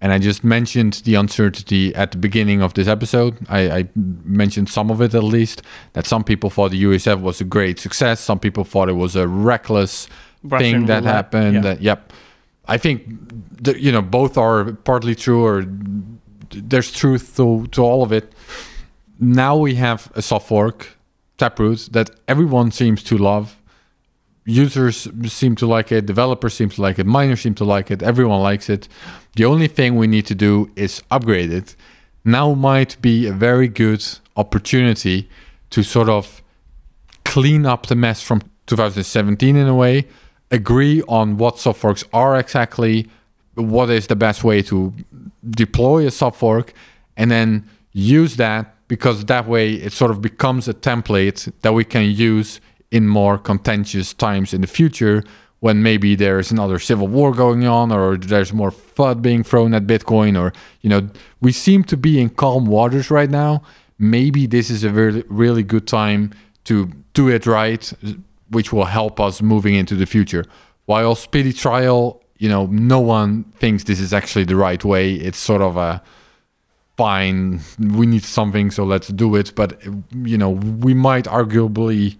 And 0.00 0.12
I 0.12 0.18
just 0.18 0.42
mentioned 0.42 0.94
the 1.04 1.14
uncertainty 1.14 1.94
at 1.94 2.10
the 2.10 2.18
beginning 2.18 2.60
of 2.60 2.74
this 2.74 2.88
episode. 2.88 3.36
I, 3.48 3.70
I 3.70 3.88
mentioned 3.94 4.68
some 4.68 4.90
of 4.90 5.00
it 5.00 5.14
at 5.14 5.22
least. 5.22 5.62
That 5.92 6.06
some 6.06 6.24
people 6.24 6.50
thought 6.50 6.72
the 6.72 6.82
UASF 6.82 7.20
was 7.20 7.40
a 7.40 7.44
great 7.44 7.78
success. 7.78 8.20
Some 8.20 8.40
people 8.40 8.64
thought 8.64 8.88
it 8.88 8.96
was 8.96 9.14
a 9.14 9.28
reckless 9.28 10.08
Russian 10.42 10.72
thing 10.72 10.86
that 10.86 11.00
roulette, 11.02 11.14
happened. 11.14 11.54
yeah. 11.54 11.60
That, 11.60 11.80
yep. 11.80 12.12
I 12.66 12.78
think 12.78 13.04
the, 13.62 13.80
you 13.80 13.92
know 13.92 14.02
both 14.02 14.36
are 14.36 14.72
partly 14.72 15.14
true, 15.14 15.44
or 15.44 15.64
there's 16.50 16.90
truth 16.90 17.36
to 17.36 17.66
to 17.68 17.82
all 17.82 18.02
of 18.02 18.12
it. 18.12 18.32
Now 19.20 19.56
we 19.56 19.76
have 19.76 20.10
a 20.16 20.22
soft 20.22 20.48
fork, 20.48 20.96
Taproot, 21.38 21.90
that 21.92 22.10
everyone 22.26 22.72
seems 22.72 23.04
to 23.04 23.16
love. 23.16 23.61
Users 24.44 25.08
seem 25.26 25.54
to 25.56 25.66
like 25.66 25.92
it, 25.92 26.06
developers 26.06 26.54
seem 26.54 26.68
to 26.70 26.82
like 26.82 26.98
it, 26.98 27.06
miners 27.06 27.42
seem 27.42 27.54
to 27.54 27.64
like 27.64 27.90
it, 27.90 28.02
everyone 28.02 28.40
likes 28.40 28.68
it. 28.68 28.88
The 29.36 29.44
only 29.44 29.68
thing 29.68 29.96
we 29.96 30.06
need 30.06 30.26
to 30.26 30.34
do 30.34 30.70
is 30.74 31.02
upgrade 31.10 31.52
it. 31.52 31.76
Now 32.24 32.54
might 32.54 33.00
be 33.00 33.26
a 33.26 33.32
very 33.32 33.68
good 33.68 34.04
opportunity 34.36 35.28
to 35.70 35.82
sort 35.82 36.08
of 36.08 36.42
clean 37.24 37.66
up 37.66 37.86
the 37.86 37.94
mess 37.94 38.22
from 38.22 38.42
2017 38.66 39.56
in 39.56 39.68
a 39.68 39.74
way, 39.74 40.06
agree 40.50 41.02
on 41.08 41.36
what 41.36 41.58
soft 41.58 41.80
forks 41.80 42.04
are 42.12 42.36
exactly, 42.36 43.08
what 43.54 43.90
is 43.90 44.06
the 44.08 44.16
best 44.16 44.44
way 44.44 44.62
to 44.62 44.92
deploy 45.48 46.06
a 46.06 46.10
soft 46.10 46.38
fork, 46.38 46.72
and 47.16 47.30
then 47.30 47.68
use 47.92 48.36
that 48.36 48.74
because 48.88 49.24
that 49.26 49.46
way 49.46 49.74
it 49.74 49.92
sort 49.92 50.10
of 50.10 50.20
becomes 50.20 50.68
a 50.68 50.74
template 50.74 51.50
that 51.62 51.72
we 51.72 51.84
can 51.84 52.04
use 52.04 52.60
in 52.92 53.08
more 53.08 53.38
contentious 53.38 54.12
times 54.12 54.52
in 54.54 54.60
the 54.60 54.66
future 54.66 55.24
when 55.60 55.82
maybe 55.82 56.14
there 56.14 56.38
is 56.38 56.50
another 56.50 56.78
civil 56.78 57.08
war 57.08 57.32
going 57.32 57.66
on 57.66 57.90
or 57.90 58.16
there's 58.16 58.52
more 58.52 58.70
FUD 58.70 59.22
being 59.22 59.42
thrown 59.42 59.72
at 59.74 59.86
Bitcoin 59.86 60.38
or 60.38 60.52
you 60.82 60.90
know 60.90 61.08
we 61.40 61.50
seem 61.50 61.82
to 61.84 61.96
be 61.96 62.20
in 62.20 62.28
calm 62.28 62.66
waters 62.66 63.10
right 63.10 63.30
now. 63.30 63.62
Maybe 63.98 64.46
this 64.46 64.70
is 64.70 64.84
a 64.84 64.90
really 64.90 65.24
really 65.28 65.62
good 65.62 65.86
time 65.86 66.32
to 66.64 66.90
do 67.14 67.28
it 67.28 67.46
right 67.46 67.92
which 68.50 68.72
will 68.72 68.84
help 68.84 69.18
us 69.18 69.40
moving 69.40 69.74
into 69.74 69.94
the 69.94 70.06
future. 70.06 70.44
While 70.84 71.14
speedy 71.14 71.54
trial 71.54 72.22
you 72.36 72.48
know 72.50 72.66
no 72.66 73.00
one 73.00 73.44
thinks 73.58 73.84
this 73.84 74.00
is 74.00 74.12
actually 74.12 74.44
the 74.44 74.56
right 74.56 74.84
way. 74.84 75.14
It's 75.14 75.38
sort 75.38 75.62
of 75.62 75.78
a 75.78 76.02
fine 76.98 77.60
we 77.78 78.04
need 78.04 78.22
something 78.22 78.70
so 78.70 78.84
let's 78.84 79.08
do 79.08 79.34
it. 79.36 79.54
But 79.54 79.82
you 80.12 80.36
know 80.36 80.50
we 80.50 80.92
might 80.92 81.24
arguably 81.24 82.18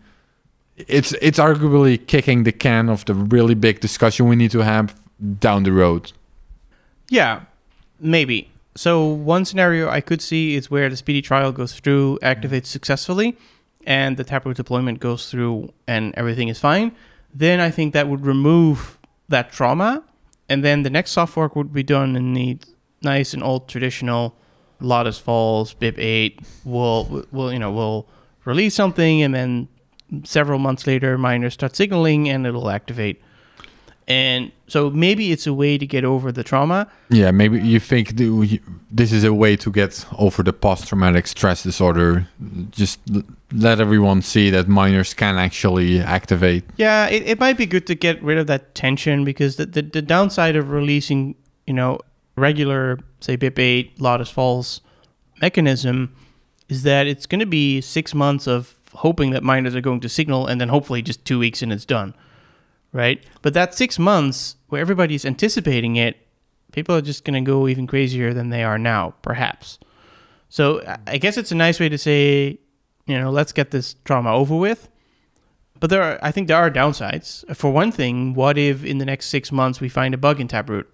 it's 0.77 1.13
it's 1.21 1.39
arguably 1.39 2.05
kicking 2.07 2.45
the 2.45 2.53
can 2.53 2.89
of 2.89 3.05
the 3.05 3.15
really 3.15 3.55
big 3.55 3.81
discussion 3.81 4.29
we 4.29 4.37
need 4.37 4.51
to 4.51 4.61
have 4.61 4.95
down 5.39 5.63
the 5.65 5.73
road 5.73 6.13
Yeah, 7.11 7.43
maybe. 8.01 8.49
So 8.75 9.07
one 9.07 9.45
scenario 9.45 9.89
I 9.91 10.01
could 10.01 10.23
see 10.23 10.55
is 10.55 10.71
where 10.71 10.89
the 10.89 10.97
speedy 10.97 11.21
trial 11.21 11.53
goes 11.53 11.75
through, 11.79 12.19
activates 12.23 12.67
successfully, 12.67 13.37
and 13.87 14.17
the 14.17 14.25
Taproot 14.25 14.57
deployment 14.57 14.99
goes 15.01 15.31
through 15.31 15.73
and 15.87 16.15
everything 16.17 16.49
is 16.49 16.59
fine. 16.59 16.93
Then 17.35 17.61
I 17.61 17.71
think 17.71 17.93
that 17.93 18.09
would 18.09 18.25
remove 18.25 18.99
that 19.29 19.53
trauma, 19.53 20.03
and 20.49 20.65
then 20.65 20.83
the 20.83 20.91
next 20.91 21.13
soft 21.13 21.35
fork 21.35 21.55
would 21.55 21.73
be 21.73 21.83
done 21.83 22.17
in 22.17 22.33
the 22.35 22.59
nice 23.03 23.35
and 23.35 23.43
old 23.43 23.69
traditional 23.69 24.35
lot 24.81 25.07
is 25.07 25.19
false 25.19 25.75
BIP 25.75 25.99
eight. 25.99 26.41
We'll 26.65 27.27
we'll 27.31 27.53
you 27.53 27.59
know 27.59 27.73
we'll 27.73 28.07
release 28.45 28.75
something, 28.75 29.23
and 29.23 29.35
then 29.35 29.69
several 30.25 30.59
months 30.59 30.87
later, 30.87 31.17
miners 31.19 31.55
start 31.55 31.77
signaling, 31.77 32.29
and 32.29 32.47
it'll 32.47 32.71
activate. 32.71 33.23
And 34.09 34.51
so 34.67 34.91
maybe 34.91 35.31
it's 35.33 35.47
a 35.47 35.55
way 35.55 35.79
to 35.79 35.87
get 35.87 36.05
over 36.05 36.33
the 36.33 36.43
trauma. 36.43 36.89
yeah 37.09 37.31
maybe 37.31 37.61
you 37.61 37.79
think 37.79 38.15
this 38.91 39.13
is 39.13 39.23
a 39.25 39.33
way 39.33 39.57
to 39.57 39.71
get 39.71 40.05
over 40.19 40.43
the 40.43 40.53
post-traumatic 40.53 41.27
stress 41.27 41.63
disorder 41.63 42.27
just 42.71 42.99
let 43.53 43.81
everyone 43.81 44.21
see 44.23 44.51
that 44.51 44.67
miners 44.67 45.15
can 45.15 45.37
actually 45.37 46.01
activate 46.01 46.65
Yeah, 46.77 47.07
it, 47.09 47.23
it 47.27 47.39
might 47.39 47.57
be 47.57 47.67
good 47.67 47.87
to 47.87 47.95
get 47.95 48.21
rid 48.23 48.39
of 48.39 48.47
that 48.49 48.75
tension 48.75 49.25
because 49.25 49.57
the, 49.57 49.67
the, 49.67 49.83
the 49.83 50.03
downside 50.03 50.57
of 50.57 50.71
releasing, 50.71 51.37
you 51.67 51.75
know, 51.75 52.01
regular, 52.37 52.99
say, 53.21 53.37
BIP8 53.37 54.01
lot 54.01 54.21
is 54.21 54.31
false 54.31 54.81
mechanism 55.41 56.15
is 56.69 56.83
that 56.83 57.07
it's 57.07 57.27
going 57.27 57.41
to 57.41 57.47
be 57.47 57.81
six 57.81 58.15
months 58.15 58.47
of 58.49 58.75
hoping 58.95 59.31
that 59.31 59.43
miners 59.43 59.75
are 59.75 59.81
going 59.81 60.01
to 60.01 60.09
signal 60.09 60.47
and 60.47 60.61
then 60.61 60.69
hopefully 60.69 61.03
just 61.03 61.25
two 61.25 61.39
weeks 61.39 61.63
and 61.63 61.73
it's 61.73 61.85
done, 61.85 62.15
right? 62.93 63.23
But 63.43 63.55
that 63.55 63.75
six 63.75 63.99
months 63.99 64.57
where 64.69 64.81
everybody's 64.81 65.25
anticipating 65.25 65.97
it, 65.97 66.17
people 66.73 66.95
are 66.95 67.01
just 67.03 67.25
going 67.25 67.43
to 67.43 67.47
go 67.49 67.69
even 67.69 67.87
crazier 67.87 68.33
than 68.35 68.51
they 68.51 68.63
are 68.65 68.79
now, 68.79 69.15
perhaps. 69.23 69.79
So 70.49 70.83
I- 71.07 71.19
guess 71.19 71.37
it's 71.37 71.53
a 71.53 71.55
nice 71.55 71.81
way 71.81 71.89
to 71.89 71.99
say, 71.99 72.59
you 73.07 73.19
know, 73.19 73.31
let's 73.31 73.53
get 73.53 73.71
this 73.71 73.95
trauma 74.05 74.33
over 74.35 74.55
with. 74.57 74.89
But 75.81 75.91
there 75.91 76.03
are, 76.03 76.19
I 76.23 76.31
think 76.31 76.47
there 76.47 76.57
are 76.59 76.71
downsides. 76.71 77.45
For 77.57 77.71
one 77.73 77.91
thing, 77.91 78.35
what 78.35 78.57
if 78.57 78.85
in 78.85 78.99
the 78.99 79.05
next 79.05 79.27
six 79.27 79.51
months 79.51 79.81
we 79.81 79.89
find 79.89 80.15
a 80.15 80.17
bug 80.19 80.39
in 80.41 80.47
Taproot? 80.47 80.89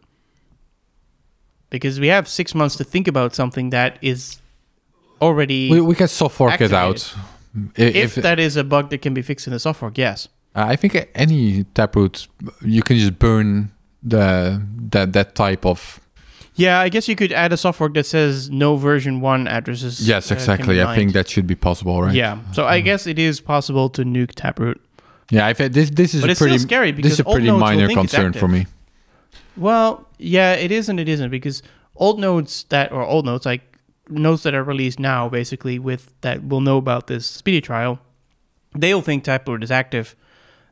Because 1.70 2.00
we 2.00 2.06
have 2.08 2.26
six 2.26 2.54
months 2.54 2.76
to 2.76 2.84
think 2.84 3.06
about 3.06 3.34
something 3.34 3.70
that 3.70 3.98
is 4.00 4.40
already. 5.20 5.70
we, 5.70 5.80
we 5.82 5.94
can 5.94 6.08
soft 6.08 6.36
fork 6.36 6.54
it 6.60 6.72
out 6.72 7.14
I- 7.78 7.82
if, 7.82 8.14
that 8.16 8.38
is 8.38 8.56
a 8.56 8.64
bug 8.64 8.90
that 8.90 9.02
can 9.02 9.14
be 9.14 9.22
fixed 9.22 9.46
in 9.46 9.52
the 9.52 9.58
software, 9.60 9.92
yes. 9.94 10.28
I 10.54 10.76
think 10.76 10.94
any 11.14 11.64
taproot 11.74 12.26
you 12.62 12.82
can 12.82 12.96
just 12.96 13.18
burn 13.18 13.70
the 14.02 14.60
that 14.90 15.12
that 15.12 15.34
type 15.34 15.64
of 15.66 16.00
Yeah, 16.56 16.80
I 16.80 16.88
guess 16.88 17.06
you 17.08 17.14
could 17.14 17.32
add 17.32 17.52
a 17.52 17.56
software 17.56 17.88
that 17.90 18.06
says 18.06 18.50
no 18.50 18.76
version 18.76 19.20
one 19.20 19.46
addresses. 19.46 20.00
yes 20.08 20.30
uh, 20.32 20.34
exactly 20.34 20.74
be 20.76 20.82
I 20.82 20.94
think 20.96 21.12
that 21.12 21.28
should 21.28 21.46
be 21.46 21.54
possible 21.54 22.02
right 22.02 22.14
Yeah, 22.14 22.38
so 22.52 22.64
I 22.66 22.80
guess 22.80 23.06
it 23.06 23.18
is 23.18 23.40
possible 23.40 23.88
to 23.90 24.02
nuke 24.04 24.32
Taproot. 24.34 24.80
yeah 25.30 25.46
I 25.46 25.54
think 25.54 25.72
this 25.74 25.90
this 25.90 26.14
is 26.14 26.20
But 26.22 26.30
a 26.30 26.34
pretty 26.36 26.58
scary 26.58 26.90
this 26.92 27.12
is 27.12 27.20
a 27.20 27.24
because 27.24 27.34
pretty 27.34 27.50
minor 27.52 27.88
concern 27.94 28.32
for 28.32 28.48
me 28.48 28.66
Well, 29.56 30.06
yeah, 30.18 30.52
it 30.54 30.70
is 30.72 30.88
and 30.88 30.98
it 31.00 31.08
isn't 31.08 31.30
because 31.30 31.62
old 31.96 32.18
nodes 32.20 32.64
that 32.70 32.90
or 32.92 33.02
old 33.02 33.26
nodes 33.26 33.46
like 33.46 33.62
nodes 34.10 34.42
that 34.42 34.54
are 34.54 34.64
released 34.64 34.98
now, 34.98 35.28
basically 35.28 35.78
with 35.78 36.12
that 36.20 36.46
will 36.46 36.60
know 36.60 36.76
about 36.76 37.06
this 37.06 37.26
speedy 37.26 37.60
trial, 37.60 37.98
they'll 38.74 39.02
think 39.02 39.24
Taproot 39.24 39.62
is 39.62 39.70
active. 39.70 40.14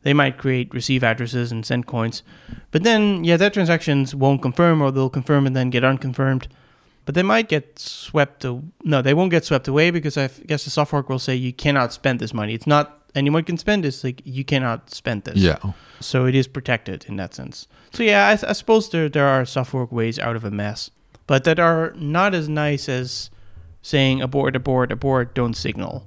They 0.02 0.14
might 0.14 0.38
create 0.38 0.72
receive 0.72 1.02
addresses 1.02 1.50
and 1.50 1.66
send 1.66 1.86
coins, 1.86 2.22
but 2.70 2.84
then 2.84 3.24
yeah, 3.24 3.36
their 3.36 3.50
transactions 3.50 4.14
won't 4.14 4.40
confirm 4.40 4.80
or 4.80 4.92
they'll 4.92 5.10
confirm 5.10 5.46
and 5.46 5.56
then 5.56 5.70
get 5.70 5.82
unconfirmed. 5.84 6.46
But 7.06 7.14
they 7.14 7.22
might 7.22 7.48
get 7.48 7.78
swept. 7.78 8.42
To, 8.42 8.64
no, 8.84 9.00
they 9.00 9.14
won't 9.14 9.30
get 9.30 9.44
swept 9.44 9.68
away 9.68 9.90
because 9.90 10.16
I 10.16 10.28
guess 10.46 10.64
the 10.64 10.70
soft 10.70 10.90
fork 10.90 11.08
will 11.08 11.20
say 11.20 11.34
you 11.34 11.52
cannot 11.52 11.92
spend 11.92 12.18
this 12.18 12.34
money. 12.34 12.52
It's 12.52 12.66
not 12.66 13.10
anyone 13.14 13.44
can 13.44 13.56
spend 13.56 13.84
this. 13.84 14.04
Like 14.04 14.22
you 14.24 14.44
cannot 14.44 14.90
spend 14.90 15.24
this. 15.24 15.36
Yeah. 15.36 15.58
So 16.00 16.26
it 16.26 16.34
is 16.34 16.48
protected 16.48 17.06
in 17.08 17.16
that 17.16 17.32
sense. 17.32 17.68
So 17.92 18.02
yeah, 18.02 18.28
I, 18.28 18.50
I 18.50 18.52
suppose 18.52 18.90
there 18.90 19.08
there 19.08 19.26
are 19.26 19.44
software 19.44 19.86
ways 19.86 20.18
out 20.18 20.36
of 20.36 20.44
a 20.44 20.50
mess, 20.50 20.90
but 21.26 21.44
that 21.44 21.58
are 21.58 21.92
not 21.96 22.34
as 22.34 22.48
nice 22.48 22.88
as 22.88 23.30
saying 23.82 24.20
abort, 24.20 24.56
abort, 24.56 24.90
abort, 24.90 25.34
don't 25.34 25.54
signal. 25.54 26.06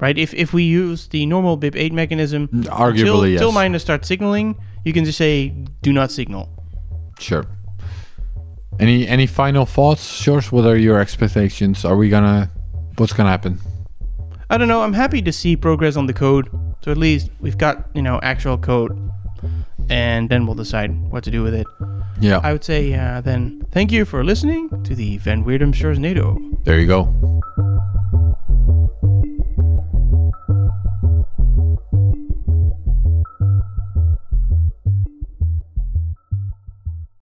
Right? 0.00 0.18
If 0.18 0.34
if 0.34 0.52
we 0.52 0.64
use 0.64 1.08
the 1.08 1.26
normal 1.26 1.56
BIP8 1.56 1.92
mechanism, 1.92 2.48
mm, 2.48 2.64
Arguably, 2.64 2.96
till, 2.96 3.26
yes. 3.28 3.40
till 3.40 3.52
miners 3.52 3.82
start 3.82 4.04
signaling, 4.04 4.56
you 4.84 4.92
can 4.92 5.04
just 5.04 5.16
say 5.16 5.50
do 5.82 5.92
not 5.92 6.10
signal. 6.10 6.48
Sure. 7.20 7.46
Any 8.80 9.06
any 9.06 9.26
final 9.26 9.64
thoughts, 9.64 10.02
Sjors? 10.02 10.50
What 10.50 10.66
are 10.66 10.76
your 10.76 10.98
expectations? 10.98 11.84
Are 11.84 11.96
we 11.96 12.08
gonna 12.08 12.50
what's 12.96 13.12
gonna 13.12 13.30
happen? 13.30 13.60
I 14.50 14.58
don't 14.58 14.68
know. 14.68 14.82
I'm 14.82 14.92
happy 14.92 15.22
to 15.22 15.32
see 15.32 15.56
progress 15.56 15.96
on 15.96 16.06
the 16.06 16.12
code. 16.12 16.50
So 16.82 16.90
at 16.90 16.98
least 16.98 17.30
we've 17.40 17.56
got 17.56 17.88
you 17.94 18.02
know 18.02 18.18
actual 18.22 18.58
code, 18.58 18.92
and 19.88 20.28
then 20.28 20.46
we'll 20.46 20.56
decide 20.56 20.90
what 21.12 21.22
to 21.24 21.30
do 21.30 21.44
with 21.44 21.54
it. 21.54 21.66
Yeah. 22.20 22.40
I 22.42 22.52
would 22.52 22.64
say 22.64 22.94
uh, 22.94 23.20
then 23.20 23.62
thank 23.72 23.90
you 23.92 24.04
for 24.04 24.22
listening 24.24 24.68
to 24.84 24.94
the 24.94 25.18
Van 25.18 25.44
Wirdum 25.44 25.72
Sjorsnado. 25.72 26.36
there 26.64 26.78
you 26.78 26.86
go. 26.86 27.12